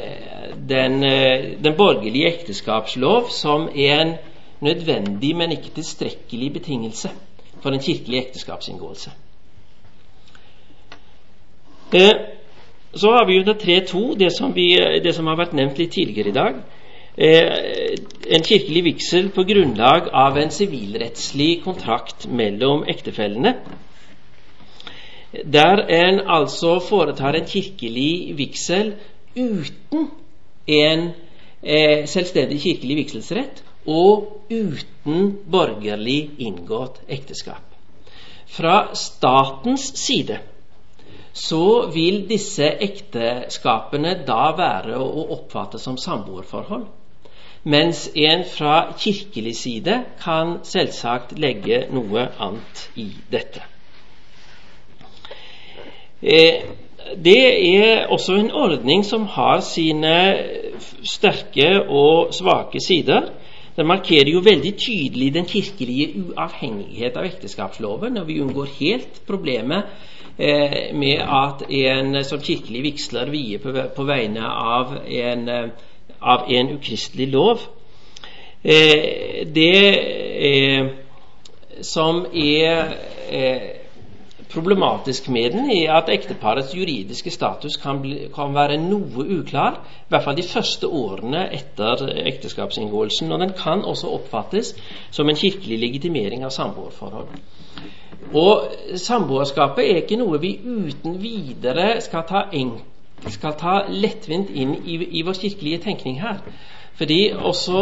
den, 0.69 1.05
eh, 1.05 1.63
den, 1.65 1.75
borgerlige 1.77 2.27
ekteskapslov 2.27 3.29
som 3.29 3.69
en 3.75 4.15
nødvendig, 4.61 5.37
men 5.37 5.53
ikke 5.53 5.75
tilstrekkelig 5.75 6.53
betingelse 6.53 7.11
for 7.61 7.71
en 7.71 7.81
kirkelig 7.81 8.19
ekteskapsinngåelse. 8.19 9.11
Eh, 11.95 12.15
så 12.95 13.11
har 13.11 13.27
vi 13.27 13.39
under 13.39 13.55
3.2 13.55 14.15
det, 14.15 14.33
som 14.33 14.55
det 15.05 15.15
som 15.15 15.27
har 15.27 15.37
vært 15.37 15.53
nevnt 15.53 15.79
litt 15.79 15.93
tidligere 15.93 16.29
i 16.29 16.33
dag. 16.33 16.55
en 18.31 18.43
kirkelig 18.43 18.85
vigsel 18.85 19.29
på 19.31 19.43
grunnlag 19.43 20.09
av 20.13 20.37
en 20.37 20.51
sivilrettslig 20.51 21.63
kontrakt 21.63 22.27
mellom 22.29 22.85
ektefellene. 22.89 23.55
Der 25.43 25.83
en 25.91 26.21
altså 26.31 26.79
foretar 26.79 27.35
en 27.35 27.47
kirkelig 27.47 28.37
vigsel 28.39 28.95
uten 29.37 30.11
en 30.67 31.11
eh, 31.63 32.07
selvstendig 32.07 32.61
kirkelig 32.63 32.97
vigselsrett 33.03 33.63
og 33.87 34.45
uten 34.51 35.33
borgerlig 35.51 36.31
inngått 36.39 37.01
ekteskap. 37.09 37.65
Fra 38.47 38.95
statens 38.95 39.91
side 39.99 40.39
så 41.35 41.91
vil 41.91 42.23
disse 42.31 42.69
ekteskapene 42.87 44.15
da 44.27 44.53
være 44.55 45.01
å 45.03 45.27
oppfatte 45.35 45.81
som 45.83 45.99
samboerforhold. 45.99 46.87
Mens 47.65 48.07
en 48.15 48.45
fra 48.47 48.93
kirkelig 49.01 49.57
side 49.57 49.99
kan 50.23 50.59
selvsagt 50.69 51.35
legge 51.41 51.87
noe 51.91 52.29
annet 52.39 52.89
i 53.01 53.09
dette. 53.33 53.74
Eh, 56.25 56.63
det 57.25 57.77
er 57.77 58.07
også 58.07 58.35
en 58.35 58.51
ordning 58.51 59.05
som 59.05 59.27
har 59.29 59.61
sine 59.61 60.15
sterke 61.05 61.83
og 61.83 62.33
svake 62.35 62.81
sider. 62.81 63.29
Den 63.77 63.87
markerer 63.87 64.31
jo 64.33 64.41
veldig 64.41 64.73
tydelig 64.79 65.35
den 65.35 65.45
kirkelige 65.45 66.23
uavhengighet 66.23 67.17
av 67.17 67.29
ekteskapsloven, 67.29 68.17
og 68.17 68.29
vi 68.29 68.41
unngår 68.41 68.73
helt 68.79 69.21
problemet 69.27 69.83
eh, 70.39 70.97
med 70.97 71.21
at 71.21 71.67
en 71.69 72.25
som 72.25 72.41
kirkelig 72.41 72.83
vigsler 72.89 73.29
vier 73.31 73.61
på, 73.61 74.09
vegne 74.09 74.49
av 74.49 74.97
en, 75.05 75.49
eh, 75.49 75.69
av 76.23 76.49
en 76.49 76.77
ukristelig 76.79 77.29
lov. 77.29 77.69
Det 78.65 79.83
som 81.85 82.25
er 82.33 83.84
problematisk 84.53 85.29
med 85.29 85.51
den, 85.51 85.71
er 85.71 85.93
at 85.97 86.11
ekteparets 86.13 86.75
juridiske 86.77 87.31
status 87.31 87.77
kan, 87.83 88.01
bli, 88.03 88.29
kan, 88.35 88.55
være 88.55 88.79
noe 88.81 89.27
uklar, 89.39 89.81
i 90.05 90.13
hvert 90.13 90.25
fall 90.25 90.37
de 90.39 90.47
første 90.47 90.89
årene 90.89 91.47
etter 91.55 92.07
ekteskapsinngåelsen. 92.33 93.33
Og 93.33 93.41
den 93.41 93.55
kan 93.59 93.85
også 93.85 94.13
oppfattes 94.19 94.75
som 95.11 95.29
en 95.29 95.39
kirkelig 95.39 95.79
legitimering 95.79 96.45
av 96.45 96.55
samboerforhold. 96.55 97.33
Og 98.35 98.71
samboerskapet 98.99 99.85
er 99.91 100.03
ikke 100.03 100.19
noe 100.19 100.41
vi 100.43 100.57
uten 100.65 101.19
videre 101.23 102.01
skal 102.03 102.25
ta, 102.29 102.47
skal 103.31 103.59
ta 103.61 103.75
lettvint 103.91 104.51
inn 104.51 104.79
i, 104.85 104.99
i 105.21 105.27
vår 105.27 105.43
kirkelige 105.43 105.83
tenkning 105.85 106.23
her. 106.23 106.41
Fordi 106.95 107.33
også 107.35 107.79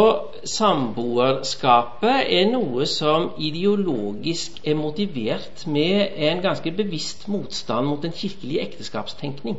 samboerskapet 0.48 2.30
er 2.32 2.46
noe 2.48 2.86
som 2.88 3.28
ideologisk 3.36 4.62
er 4.64 4.78
motivert 4.78 5.66
med 5.68 6.16
en 6.16 6.40
ganske 6.40 6.72
bevisst 6.78 7.26
motstand 7.28 7.90
mot 7.90 8.04
en 8.08 8.14
kirkelig 8.16 8.62
ekteskapstenkning. 8.62 9.58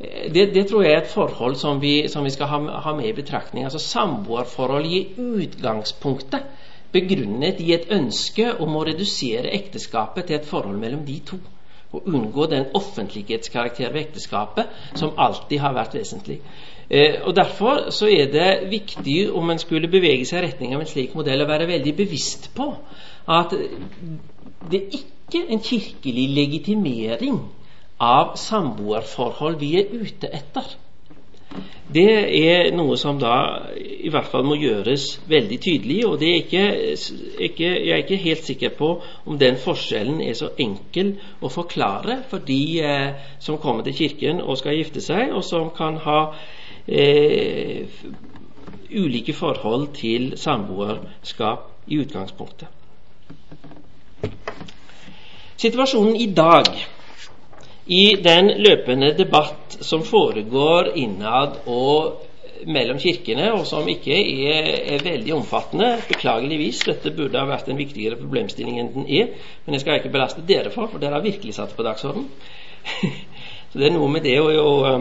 Det, 0.00 0.46
det 0.54 0.64
tror 0.70 0.82
jeg 0.82 0.94
er 0.94 1.02
et 1.02 1.12
forhold 1.12 1.58
som 1.60 1.82
vi, 1.82 2.08
som 2.08 2.24
vi 2.24 2.32
skal 2.32 2.48
ha, 2.48 2.60
ha, 2.86 2.94
med 2.96 3.10
i 3.10 3.12
betraktning. 3.12 3.64
Altså 3.64 3.78
Samboerforhold 3.78 4.86
i 4.88 5.02
utgangspunktet 5.18 6.48
begrunnet 6.92 7.60
i 7.60 7.74
et 7.76 7.90
ønske 7.92 8.54
om 8.56 8.76
å 8.76 8.86
redusere 8.88 9.52
ekteskapet 9.52 10.30
til 10.30 10.38
et 10.38 10.48
forhold 10.48 10.80
mellom 10.80 11.04
de 11.04 11.20
to. 11.28 11.36
Og 11.92 12.08
unngå 12.08 12.46
den 12.46 12.70
offentlighetskarakter 12.74 13.92
ved 13.92 14.00
ekteskapet 14.06 14.72
som 14.94 15.12
alltid 15.18 15.58
har 15.60 15.76
vært 15.76 15.98
vesentlig. 15.98 16.40
Eh, 16.90 17.20
og 17.22 17.36
Derfor 17.36 17.90
så 17.94 18.08
er 18.10 18.26
det 18.32 18.70
viktig, 18.70 19.32
om 19.32 19.50
en 19.50 19.62
skulle 19.62 19.88
bevege 19.88 20.26
seg 20.26 20.42
i 20.42 20.46
retning 20.48 20.74
av 20.74 20.82
en 20.82 20.90
slik 20.90 21.14
modell, 21.14 21.44
å 21.44 21.48
være 21.50 21.70
veldig 21.70 21.94
bevisst 22.02 22.50
på 22.56 22.72
at 23.30 23.54
det 24.70 24.80
er 24.80 24.98
ikke 24.98 25.44
en 25.54 25.62
kirkelig 25.62 26.26
legitimering 26.34 27.38
av 28.02 28.34
samboerforhold 28.40 29.60
vi 29.60 29.74
er 29.78 29.92
ute 29.92 30.30
etter. 30.34 30.66
Det 31.90 32.10
er 32.38 32.68
noe 32.74 32.94
som 32.98 33.18
da 33.18 33.36
i 33.74 34.10
hvert 34.14 34.28
fall 34.30 34.44
må 34.46 34.54
gjøres 34.58 35.06
veldig 35.30 35.58
tydelig. 35.62 36.04
og 36.06 36.22
er 36.22 36.36
ikke, 36.42 36.64
ikke, 37.46 37.70
Jeg 37.86 37.90
er 37.90 38.04
ikke 38.04 38.16
helt 38.16 38.44
sikker 38.44 38.70
på 38.78 38.90
om 39.26 39.38
den 39.38 39.56
forskjellen 39.56 40.20
er 40.22 40.34
så 40.34 40.50
enkel 40.58 41.16
å 41.40 41.48
forklare 41.48 42.22
for 42.30 42.38
de 42.38 42.80
eh, 42.80 43.12
som 43.38 43.58
kommer 43.58 43.82
til 43.82 43.94
Kirken 43.94 44.40
og 44.40 44.58
skal 44.58 44.78
gifte 44.78 45.00
seg, 45.00 45.32
og 45.34 45.44
som 45.44 45.70
kan 45.70 45.98
ha 46.06 46.20
eh, 46.90 47.86
ulike 48.90 49.32
forhold 49.32 49.92
til 49.94 50.32
samboerskap 50.36 51.68
i 51.86 52.00
utgangspunktet. 52.02 52.68
Situasjonen 55.60 56.16
i 56.16 56.26
dag, 56.32 56.66
i 57.86 58.16
den 58.24 58.50
løpende 58.64 59.12
debatt 59.18 59.76
som 59.84 60.02
foregår 60.06 60.92
innad 60.96 61.60
og 61.66 62.26
mellom 62.66 62.98
kirkene, 63.00 63.50
og 63.52 63.66
som 63.68 63.88
ikke 63.88 64.16
er, 64.16 64.68
er, 64.94 65.04
veldig 65.04 65.34
omfattende, 65.34 65.90
beklageligvis. 66.08 66.82
Dette 66.88 67.12
burde 67.16 67.40
ha 67.40 67.48
vært 67.48 67.70
en 67.72 67.80
viktigere 67.80 68.18
problemstilling 68.20 68.80
enn 68.80 68.92
den 68.94 69.08
er, 69.08 69.32
men 69.64 69.76
jeg 69.76 69.84
skal 69.84 70.00
ikke 70.00 70.12
belaste 70.12 70.44
dere 70.48 70.72
for, 70.74 70.90
for 70.92 71.02
dere 71.02 71.18
har 71.18 71.24
virkelig 71.24 71.56
satt 71.56 71.72
på 71.76 71.86
dagsorden. 71.86 72.28
Så 73.70 73.78
det 73.78 73.88
er 73.88 73.94
noe 73.94 74.10
med 74.12 74.24
det 74.26 74.36
å, 74.42 74.48
å 74.50 74.94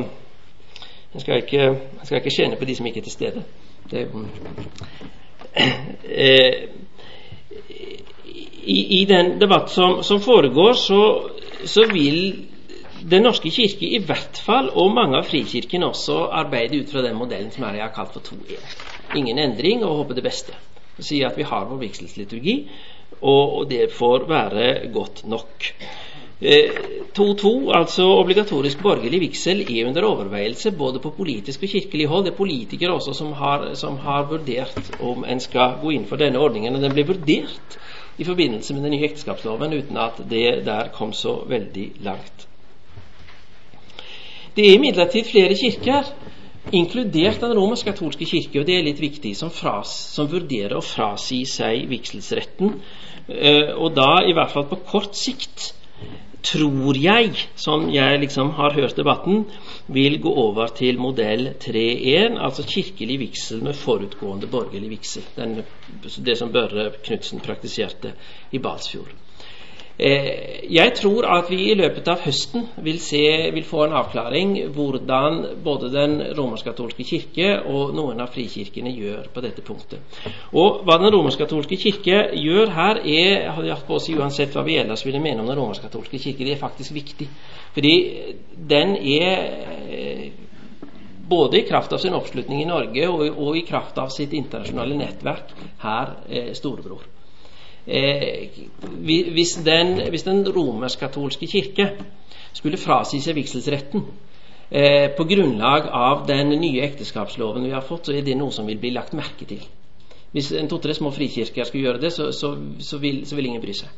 jeg 1.13 1.21
skal 1.21 1.43
skal 2.03 2.17
ikke 2.17 2.35
kjenne 2.35 2.57
på 2.59 2.65
de 2.65 2.75
som 2.75 2.85
ikke 2.85 2.99
er 2.99 3.07
til 3.07 3.11
stede. 3.11 3.43
Det, 3.91 4.07
eh, 6.05 6.69
i, 8.65 9.01
I 9.01 9.05
den 9.09 9.39
debatt 9.41 9.71
som, 9.71 10.03
som 10.03 10.21
foregår, 10.21 10.73
så, 10.73 11.29
så, 11.65 11.87
vil 11.93 12.45
Den 13.09 13.23
norske 13.23 13.49
kirke 13.49 13.87
i 13.95 14.01
hvert 14.03 14.41
fall, 14.43 14.69
og 14.75 14.91
mange 14.91 15.15
av 15.17 15.23
frikirkene 15.23 15.87
også, 15.87 16.17
arbeide 16.35 16.81
ut 16.81 16.89
fra 16.91 16.99
den 17.05 17.15
modellen 17.15 17.47
som 17.51 17.63
jeg 17.63 17.79
har 17.79 17.93
kalt 17.95 18.11
for 18.11 18.19
2-1. 18.19 18.73
Ingen 19.15 19.39
endring 19.39 19.85
og 19.87 20.01
håpe 20.01 20.17
det 20.17 20.23
beste. 20.25 20.51
Si 20.99 21.21
at 21.23 21.37
vi 21.39 21.45
har 21.47 21.63
vår 21.69 21.79
vigselsliturgi, 21.79 22.57
og, 23.21 23.53
og 23.55 23.69
det 23.69 23.87
får 23.95 24.27
være 24.27 24.91
godt 24.91 25.23
nok. 25.31 25.69
2.2, 26.39 27.69
eh, 27.69 27.79
altså 27.79 28.05
obligatorisk 28.15 28.79
borgerlig 28.81 29.19
vigsel, 29.19 29.65
er 29.67 29.87
under 29.89 30.05
overveielse 30.07 30.71
både 30.71 30.99
på 31.03 31.11
politisk 31.17 31.63
og 31.63 31.69
kirkelig 31.69 32.07
hold. 32.07 32.25
Det 32.25 32.31
er 32.31 32.37
politikere 32.37 32.93
også 32.95 33.13
som 33.13 33.33
har, 33.35 33.73
som 33.75 33.97
har, 33.97 34.27
vurdert 34.29 35.01
om 35.03 35.25
en 35.27 35.39
skal 35.39 35.81
gå 35.81 35.91
inn 35.91 36.05
for 36.07 36.15
denne 36.15 36.39
ordningen. 36.39 36.75
Og 36.75 36.81
den 36.81 36.95
ble 36.95 37.03
vurdert 37.09 37.75
i 38.17 38.23
forbindelse 38.23 38.73
med 38.73 38.83
den 38.83 38.95
nye 38.95 39.09
ekteskapsloven 39.09 39.73
uten 39.73 39.97
at 39.99 40.21
det 40.29 40.63
der 40.65 40.93
kom 40.95 41.11
så 41.13 41.41
veldig 41.47 41.91
langt. 42.07 42.47
Det 44.55 44.65
er 44.65 44.77
imidlertid 44.77 45.27
flere 45.27 45.55
kirker, 45.59 46.07
inkludert 46.71 47.41
den 47.41 47.53
romersk-katolske 47.57 48.25
kirke, 48.25 48.61
og 48.61 48.67
det 48.67 48.77
er 48.77 48.87
litt 48.87 49.01
viktig, 49.01 49.35
som, 49.37 49.51
fras, 49.51 49.91
som 50.15 50.27
vurderer 50.31 50.77
å 50.77 50.83
frasi 50.83 51.43
seg 51.47 51.85
vigselsretten, 51.91 52.73
eh, 53.27 53.75
og 53.75 53.93
da 53.95 54.23
i 54.27 54.33
hvert 54.35 54.51
fall 54.51 54.67
på 54.71 54.81
kort 54.89 55.15
sikt 55.17 55.73
tror 56.45 56.97
jeg, 56.97 57.33
som 57.55 57.89
jeg 57.93 58.19
liksom 58.21 58.51
har 58.57 58.73
hørt 58.73 58.97
debatten, 58.97 59.45
vil 59.87 60.19
gå 60.21 60.33
over 60.33 60.71
til 60.75 60.99
modell 60.99 61.53
3.1, 61.59 62.37
altså 62.39 62.65
kirkelig 62.67 63.19
vigsel 63.19 63.63
med 63.63 63.77
forutgående 63.77 64.47
borgerlig 64.47 64.89
vigsel. 64.89 65.25
Det 66.25 66.37
som 66.37 66.53
Børre 66.53 66.91
Knutsen 67.03 67.43
praktiserte 67.43 68.13
i 68.51 68.59
Balsfjord. 68.59 69.11
Eh, 69.99 70.71
jeg 70.71 70.93
tror 70.95 71.25
at 71.27 71.49
vi 71.51 71.57
i 71.71 71.75
løpet 71.75 72.07
av 72.07 72.21
høsten 72.23 72.69
vil, 72.85 73.01
se, 73.03 73.19
vil 73.51 73.65
få 73.67 73.81
en 73.83 73.97
avklaring 73.99 74.53
hvordan 74.71 75.41
både 75.65 75.89
den 75.91 76.13
romersk-katolske 76.37 77.03
kirke 77.03 77.49
og 77.67 77.91
noen 77.97 78.23
av 78.23 78.31
frikirkene 78.31 78.93
gjør 78.95 79.27
på 79.33 79.43
dette 79.43 79.65
punktet. 79.65 79.99
Og 80.55 80.85
Hva 80.87 80.95
den 81.01 81.11
romersk-katolske 81.17 81.81
kirke 81.83 82.21
gjør 82.39 82.71
her, 82.77 83.01
er 83.03 83.49
hadde 83.51 83.67
jeg 83.67 83.75
hatt 83.75 83.89
på 83.89 83.99
å 83.99 84.05
si, 84.05 84.15
uansett 84.15 84.55
hva 84.55 84.63
vi 84.63 84.79
ellers 84.79 85.03
ville 85.03 85.19
mene 85.19 85.43
om 85.43 85.51
den 85.51 85.59
romersk-katolske 85.59 86.23
kirke, 86.23 86.47
det 86.47 86.55
er 86.55 86.63
faktisk 86.63 86.95
viktig. 86.95 87.27
Fordi 87.75 87.95
den 88.71 88.95
er 88.95 89.45
eh, 89.91 90.25
både 91.29 91.59
i 91.59 91.67
kraft 91.67 91.91
av 91.91 91.99
sin 91.99 92.15
oppslutning 92.15 92.63
i 92.63 92.71
Norge 92.71 93.11
og, 93.11 93.27
og 93.35 93.59
i 93.59 93.67
kraft 93.67 93.99
av 93.99 94.15
sitt 94.15 94.31
internasjonale 94.31 94.95
nettverk 94.95 95.57
her 95.83 96.21
eh, 96.29 96.53
storebror. 96.55 97.03
Eh, 97.85 98.49
hvis 99.39 99.55
den, 99.65 99.95
hvis 100.09 100.25
den 100.27 100.43
romersk-katolske 100.47 101.47
kirke 101.47 101.89
skulle 102.53 102.77
frasi 102.77 103.21
seg 103.23 103.37
vigselsretten 103.37 104.03
eh, 104.71 105.07
på 105.15 105.25
grunnlag 105.29 105.89
av 105.93 106.25
den 106.27 106.53
nye 106.59 106.83
ekteskapsloven 106.85 107.65
vi 107.65 107.73
har 107.73 107.85
fått, 107.85 108.09
så 108.09 108.15
er 108.15 108.25
det 108.25 108.37
noe 108.37 108.53
som 108.53 108.67
vil 108.69 108.81
bli 108.81 108.93
lagt 108.95 109.15
merke 109.17 109.47
til. 109.49 109.63
Hvis 110.31 110.51
en 110.53 110.69
to-tre 110.69 110.93
små 110.93 111.09
frikirker 111.13 111.65
skulle 111.65 111.87
gjøre 111.87 112.03
det, 112.03 112.13
så, 112.13 112.29
så, 112.35 112.53
så, 112.79 112.99
vil, 113.01 113.23
så 113.25 113.37
vil, 113.37 113.49
ingen 113.49 113.63
bry 113.63 113.73
seg. 113.73 113.89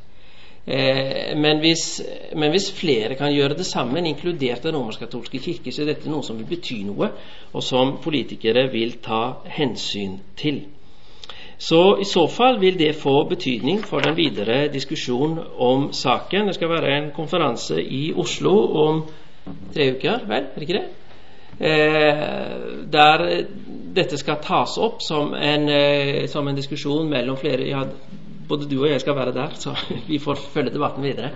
Eh, 0.61 1.31
men, 1.35 1.59
hvis, 1.59 1.85
men, 2.37 2.53
hvis, 2.53 2.69
flere 2.77 3.17
kan 3.19 3.33
gjøre 3.33 3.57
det 3.59 3.65
sammen, 3.67 4.07
inkludert 4.07 4.63
den 4.63 4.77
romersk-katolske 4.77 5.41
kirke, 5.43 5.73
så 5.73 5.83
er 5.83 5.91
dette 5.91 6.11
noe 6.11 6.23
som 6.23 6.39
vil 6.39 6.47
bety 6.47 6.83
noe, 6.87 7.11
og 7.51 7.65
som 7.65 7.97
politikere 8.03 8.69
vil 8.71 8.99
ta 9.03 9.41
hensyn 9.57 10.19
til. 10.39 10.63
Så 11.61 11.97
i 12.01 12.05
så 12.09 12.23
fall 12.27 12.57
vil 12.61 12.79
det 12.79 12.95
få 12.97 13.23
betydning 13.29 13.83
for 13.85 14.01
den 14.01 14.15
videre 14.17 14.63
diskusjonen 14.73 15.39
om 15.61 15.91
saken. 15.93 16.47
Det 16.49 16.55
skal 16.57 16.71
være 16.71 16.95
en 16.97 17.11
konferanse 17.13 17.77
i 17.83 18.07
Oslo 18.17 18.53
om 18.85 19.03
tre 19.75 19.91
uker, 19.93 20.25
vel? 20.27 20.47
Er 20.49 20.55
det 20.55 20.69
ikke 20.69 20.79
det? 20.79 20.87
Eh, 21.61 22.23
der 22.91 23.25
dette 23.95 24.17
skal 24.17 24.41
tas 24.41 24.77
opp 24.81 25.03
som 25.05 25.35
en, 25.37 25.69
eh, 25.69 26.27
som 26.27 26.47
en 26.47 26.57
diskusjon 26.57 27.09
mellom 27.09 27.37
flere 27.37 27.67
ja, 27.69 27.83
Både 28.49 28.65
du 28.67 28.81
og 28.81 28.89
jeg 28.89 28.99
skal 28.99 29.15
være 29.15 29.31
der, 29.31 29.53
så 29.55 29.75
vi 30.09 30.17
får 30.19 30.41
følge 30.53 30.73
debatten 30.73 31.03
videre. 31.03 31.29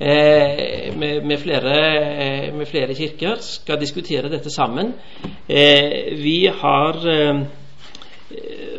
Eh, 0.00 0.94
med, 0.96 1.24
med, 1.26 1.38
flere, 1.38 1.74
eh, 2.22 2.54
med, 2.54 2.66
flere, 2.66 2.94
kirker 2.94 3.40
skal 3.42 3.80
diskutere 3.80 4.30
dette 4.30 4.50
sammen. 4.50 4.92
Eh, 5.48 6.14
vi 6.22 6.46
har 6.46 7.02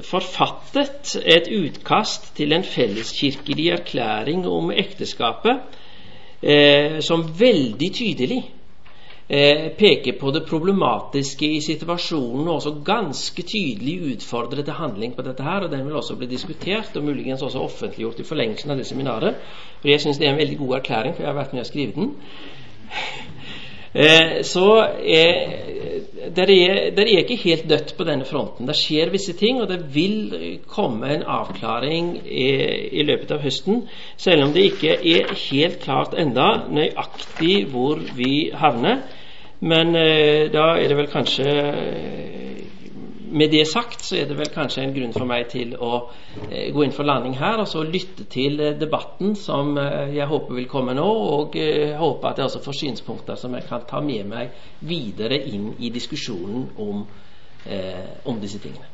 forfattet 0.05 1.15
et 1.25 1.47
utkast 1.49 2.35
til 2.37 2.53
en 2.53 2.63
felleskirkelig 2.63 3.69
erklæring 3.79 4.45
om 4.47 4.71
ekteskapet 4.71 5.63
eh, 6.41 6.99
som 7.01 7.23
veldig 7.39 7.89
tydelig 7.97 8.39
eh, 9.29 9.71
peker 9.79 10.19
på 10.21 10.31
det 10.35 10.43
problematiske 10.49 11.49
i 11.49 11.61
situasjonen 11.65 12.47
og 12.47 12.59
også 12.59 12.75
ganske 12.85 13.41
tydelig 13.41 14.13
utfordrer 14.13 14.61
til 14.63 14.77
handling 14.77 15.15
på 15.15 15.25
dette 15.25 15.43
her. 15.43 15.65
og 15.65 15.71
Den 15.71 15.85
vil 15.87 15.97
også 15.97 16.15
bli 16.15 16.29
diskutert 16.29 16.95
og 16.95 17.03
muligens 17.03 17.41
også 17.41 17.65
offentliggjort 17.65 18.19
i 18.19 18.27
forlengelsen 18.29 18.71
av 18.71 18.77
det 18.77 18.87
seminaret. 18.87 19.41
For 19.81 19.89
Jeg 19.89 20.01
syns 20.01 20.17
det 20.21 20.27
er 20.27 20.31
en 20.31 20.43
veldig 20.43 20.57
god 20.57 20.75
erklæring, 20.75 21.15
for 21.15 21.23
jeg 21.23 21.33
har 21.33 21.41
vært 21.41 21.53
med 21.53 21.65
og 21.65 21.71
skrevet 21.71 21.95
den. 21.95 22.15
Eh, 23.93 24.41
så 24.45 24.67
eh, 25.01 25.53
det 26.35 26.45
er, 26.45 26.91
er, 26.93 27.21
ikke 27.23 27.39
helt 27.43 27.69
dødt 27.69 27.95
på 27.97 28.05
denne 28.05 28.25
fronten. 28.25 28.67
Det 28.67 28.75
skjer 28.77 29.09
visse 29.09 29.33
ting, 29.33 29.61
og 29.61 29.69
det 29.71 29.79
vil 29.95 30.59
komme 30.69 31.09
en 31.15 31.23
avklaring 31.25 32.11
i, 32.25 32.49
i 32.99 33.05
løpet 33.07 33.33
av 33.33 33.41
høsten, 33.41 33.87
selv 34.17 34.45
om 34.45 34.53
det 34.53 34.67
ikke 34.69 34.99
er 34.99 35.33
helt 35.49 35.79
klart 35.81 36.13
enda 36.13 36.67
nøyaktig 36.69 37.63
hvor 37.73 38.03
vi 38.17 38.51
havner. 38.53 39.01
Men 39.59 39.95
eh, 39.97 40.51
da 40.53 40.75
er 40.77 40.87
det 40.87 40.99
vel 40.99 41.09
kanskje 41.11 41.49
med 43.31 43.51
det 43.51 43.65
sagt 43.67 44.03
så 44.05 44.15
er 44.17 44.27
det 44.29 44.37
vel 44.37 44.49
kanskje 44.53 44.83
en 44.83 44.93
grunn 44.95 45.13
for 45.13 45.29
meg 45.29 45.47
til 45.51 45.75
å 45.75 45.91
eh, 46.49 46.69
gå 46.73 46.83
inn 46.85 46.95
for 46.95 47.07
landing 47.07 47.35
her 47.39 47.61
og 47.61 47.67
så 47.69 47.83
lytte 47.85 48.25
til 48.31 48.59
eh, 48.63 48.75
debatten 48.79 49.35
som 49.39 49.77
eh, 49.77 50.15
jeg 50.15 50.29
håper 50.29 50.57
vil 50.57 50.69
komme 50.71 50.95
nå, 50.97 51.05
og 51.05 51.57
håpe 51.99 52.31
at 52.31 52.41
jeg 52.41 52.49
også 52.49 52.63
får 52.65 52.79
synspunkter 52.81 53.39
som 53.39 53.55
jeg 53.57 53.67
kan 53.69 53.85
ta 53.89 54.01
med 54.03 54.29
meg 54.29 54.55
videre 54.79 55.39
inn 55.49 55.73
i 55.79 55.91
diskusjonen 55.93 56.69
om, 56.79 57.05
om 58.25 58.39
disse 58.41 58.61
tingene. 58.63 58.87